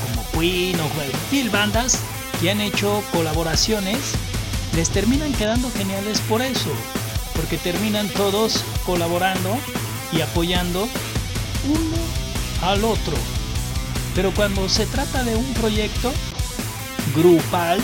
como 0.07 0.41
Queen 0.41 0.79
o 0.81 0.89
mil 1.31 1.51
bandas 1.51 1.99
que 2.41 2.51
han 2.51 2.61
hecho 2.61 3.03
colaboraciones, 3.13 3.99
les 4.75 4.91
terminan 4.91 5.33
quedando 5.35 5.71
geniales 5.71 6.21
por 6.29 6.43
eso, 6.43 6.71
porque 7.35 7.59
terminan 7.59 8.09
todos 8.09 8.65
colaborando 8.85 9.57
y 10.13 10.21
apoyando 10.21 10.89
uno 11.69 11.97
al 12.63 12.85
otro. 12.85 13.17
Pero 14.15 14.33
cuando 14.33 14.69
se 14.69 14.87
trata 14.87 15.25
de 15.25 15.37
un 15.37 15.55
proyecto 15.55 16.13
grupal, 17.15 17.81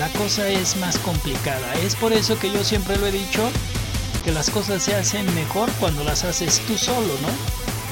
la 0.00 0.08
cosa 0.08 0.48
es 0.48 0.76
más 0.78 0.96
complicada. 0.98 1.74
Es 1.74 1.94
por 1.94 2.14
eso 2.14 2.38
que 2.38 2.50
yo 2.50 2.64
siempre 2.64 2.96
lo 2.96 3.06
he 3.06 3.12
dicho, 3.12 3.50
que 4.24 4.32
las 4.32 4.48
cosas 4.48 4.82
se 4.82 4.94
hacen 4.94 5.26
mejor 5.34 5.70
cuando 5.72 6.02
las 6.04 6.24
haces 6.24 6.62
tú 6.66 6.78
solo, 6.78 7.12
¿no? 7.20 7.28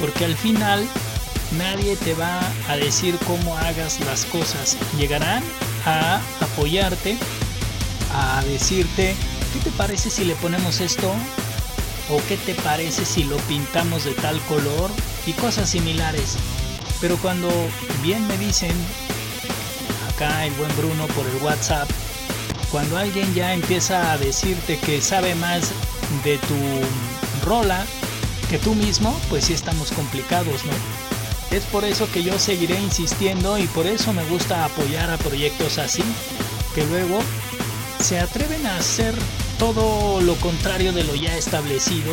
Porque 0.00 0.24
al 0.24 0.34
final 0.34 0.88
nadie 1.58 1.96
te 1.96 2.14
va 2.14 2.40
a 2.66 2.76
decir 2.76 3.18
cómo 3.26 3.54
hagas 3.58 4.00
las 4.06 4.24
cosas. 4.24 4.78
Llegarán 4.98 5.42
a 5.84 6.22
apoyarte, 6.40 7.18
a 8.14 8.42
decirte, 8.44 9.14
¿qué 9.52 9.58
te 9.58 9.70
parece 9.76 10.08
si 10.08 10.24
le 10.24 10.34
ponemos 10.36 10.80
esto? 10.80 11.12
¿O 12.08 12.22
qué 12.26 12.38
te 12.38 12.54
parece 12.54 13.04
si 13.04 13.24
lo 13.24 13.36
pintamos 13.48 14.04
de 14.04 14.12
tal 14.14 14.40
color? 14.46 14.90
Y 15.26 15.32
cosas 15.32 15.68
similares. 15.68 16.38
Pero 17.02 17.18
cuando 17.18 17.50
bien 18.02 18.26
me 18.26 18.38
dicen, 18.38 18.72
el 20.20 20.52
buen 20.54 20.76
Bruno 20.76 21.06
por 21.08 21.24
el 21.26 21.36
WhatsApp, 21.42 21.88
cuando 22.72 22.98
alguien 22.98 23.32
ya 23.34 23.54
empieza 23.54 24.10
a 24.10 24.18
decirte 24.18 24.76
que 24.78 25.00
sabe 25.00 25.36
más 25.36 25.70
de 26.24 26.38
tu 26.38 27.46
rola 27.46 27.86
que 28.50 28.58
tú 28.58 28.74
mismo, 28.74 29.16
pues 29.28 29.44
sí 29.44 29.52
estamos 29.52 29.92
complicados, 29.92 30.64
¿no? 30.64 30.72
Es 31.56 31.62
por 31.66 31.84
eso 31.84 32.10
que 32.10 32.24
yo 32.24 32.36
seguiré 32.38 32.80
insistiendo 32.80 33.58
y 33.58 33.68
por 33.68 33.86
eso 33.86 34.12
me 34.12 34.24
gusta 34.24 34.64
apoyar 34.64 35.08
a 35.08 35.18
proyectos 35.18 35.78
así, 35.78 36.02
que 36.74 36.84
luego 36.86 37.20
se 38.02 38.18
atreven 38.18 38.66
a 38.66 38.76
hacer 38.76 39.14
todo 39.56 40.20
lo 40.20 40.34
contrario 40.36 40.92
de 40.92 41.04
lo 41.04 41.14
ya 41.14 41.36
establecido 41.36 42.12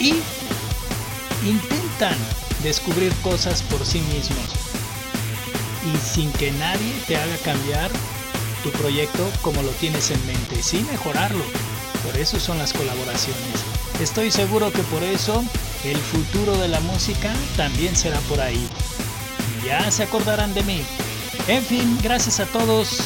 y 0.00 0.14
intentan 1.46 2.16
descubrir 2.64 3.12
cosas 3.22 3.62
por 3.62 3.86
sí 3.86 4.00
mismos 4.00 4.61
y 5.86 5.96
sin 5.98 6.30
que 6.32 6.52
nadie 6.52 6.92
te 7.06 7.16
haga 7.16 7.36
cambiar 7.38 7.90
tu 8.62 8.70
proyecto 8.70 9.28
como 9.42 9.62
lo 9.62 9.70
tienes 9.70 10.10
en 10.10 10.26
mente, 10.26 10.62
sin 10.62 10.86
mejorarlo. 10.86 11.44
Por 12.04 12.16
eso 12.16 12.38
son 12.40 12.58
las 12.58 12.72
colaboraciones. 12.72 13.64
Estoy 14.00 14.30
seguro 14.30 14.72
que 14.72 14.82
por 14.84 15.02
eso 15.02 15.44
el 15.84 15.96
futuro 15.96 16.56
de 16.58 16.68
la 16.68 16.80
música 16.80 17.32
también 17.56 17.96
será 17.96 18.18
por 18.20 18.40
ahí. 18.40 18.68
Ya 19.64 19.90
se 19.90 20.02
acordarán 20.02 20.54
de 20.54 20.62
mí. 20.62 20.82
En 21.48 21.62
fin, 21.62 21.98
gracias 22.02 22.40
a 22.40 22.46
todos 22.46 23.00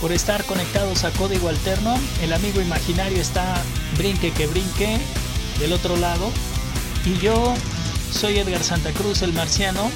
por 0.00 0.12
estar 0.12 0.44
conectados 0.44 1.04
a 1.04 1.10
Código 1.10 1.48
Alterno. 1.48 1.98
El 2.22 2.32
amigo 2.32 2.60
imaginario 2.60 3.20
está 3.20 3.62
brinque 3.96 4.32
que 4.32 4.46
brinque 4.46 4.98
del 5.58 5.72
otro 5.72 5.96
lado. 5.96 6.30
Y 7.04 7.18
yo 7.18 7.54
soy 8.12 8.38
Edgar 8.38 8.62
Santa 8.62 8.92
Cruz, 8.92 9.22
el 9.22 9.32
marciano, 9.32 9.90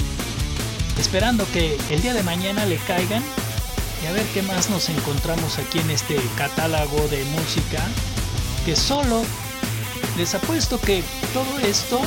esperando 0.99 1.47
que 1.53 1.79
el 1.91 2.03
día 2.03 2.15
de 2.15 2.23
mañana 2.23 2.65
le 2.67 2.77
caigan 2.77 3.23
y 4.03 4.07
a 4.07 4.13
ver 4.13 4.27
qué 4.35 4.43
más 4.43 4.71
nos 4.71 4.89
encontramos 4.89 5.59
aquí 5.59 5.79
en 5.79 5.91
este 5.91 6.17
catálogo 6.37 7.07
de 7.09 7.25
música 7.25 7.81
que 8.65 8.77
solo 8.77 9.23
les 10.17 10.35
apuesto 10.35 10.81
que 10.81 11.03
todo 11.33 11.59
esto 11.61 12.01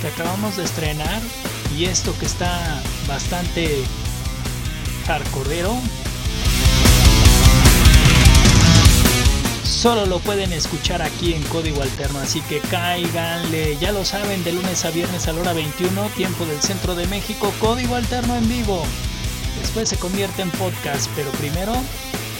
que 0.00 0.08
acabamos 0.08 0.56
de 0.56 0.64
estrenar 0.64 1.20
y 1.76 1.86
esto 1.86 2.16
que 2.18 2.26
está 2.26 2.82
bastante 3.06 3.84
hardcoreero 5.06 5.76
solo 9.64 10.06
lo 10.06 10.18
pueden 10.20 10.52
escuchar 10.52 11.02
aquí 11.02 11.34
en 11.34 11.42
Código 11.44 11.82
Alterno, 11.82 12.18
así 12.18 12.40
que 12.42 12.60
cáiganle, 12.60 13.76
ya 13.78 13.92
lo 13.92 14.04
saben, 14.04 14.44
de 14.44 14.52
lunes 14.52 14.84
a 14.84 14.90
viernes 14.90 15.26
a 15.28 15.32
la 15.32 15.40
hora 15.40 15.52
21, 15.52 16.08
tiempo 16.16 16.44
del 16.46 16.60
centro 16.60 16.94
de 16.94 17.06
México, 17.06 17.52
Código 17.60 17.96
Alterno 17.96 18.36
en 18.36 18.48
vivo. 18.48 18.82
Después 19.60 19.88
se 19.88 19.96
convierte 19.96 20.42
en 20.42 20.50
podcast, 20.50 21.10
pero 21.16 21.30
primero, 21.32 21.72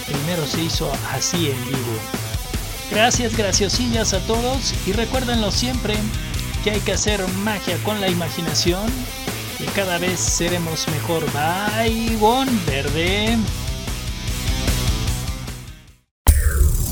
primero 0.07 0.47
se 0.47 0.63
hizo 0.63 0.91
así 1.13 1.51
en 1.51 1.65
vivo. 1.67 1.99
Gracias, 2.91 3.37
graciosillas 3.37 4.13
a 4.13 4.21
todos 4.21 4.75
y 4.87 4.93
recuérdenlo 4.93 5.51
siempre 5.51 5.97
que 6.63 6.71
hay 6.71 6.81
que 6.81 6.93
hacer 6.93 7.27
magia 7.45 7.77
con 7.83 8.01
la 8.01 8.09
imaginación 8.09 8.85
y 9.59 9.65
cada 9.75 9.99
vez 9.99 10.21
seremos 10.21 10.87
mejor. 10.89 11.25
Bye, 11.33 12.17
bon 12.17 12.49
verde. 12.67 13.39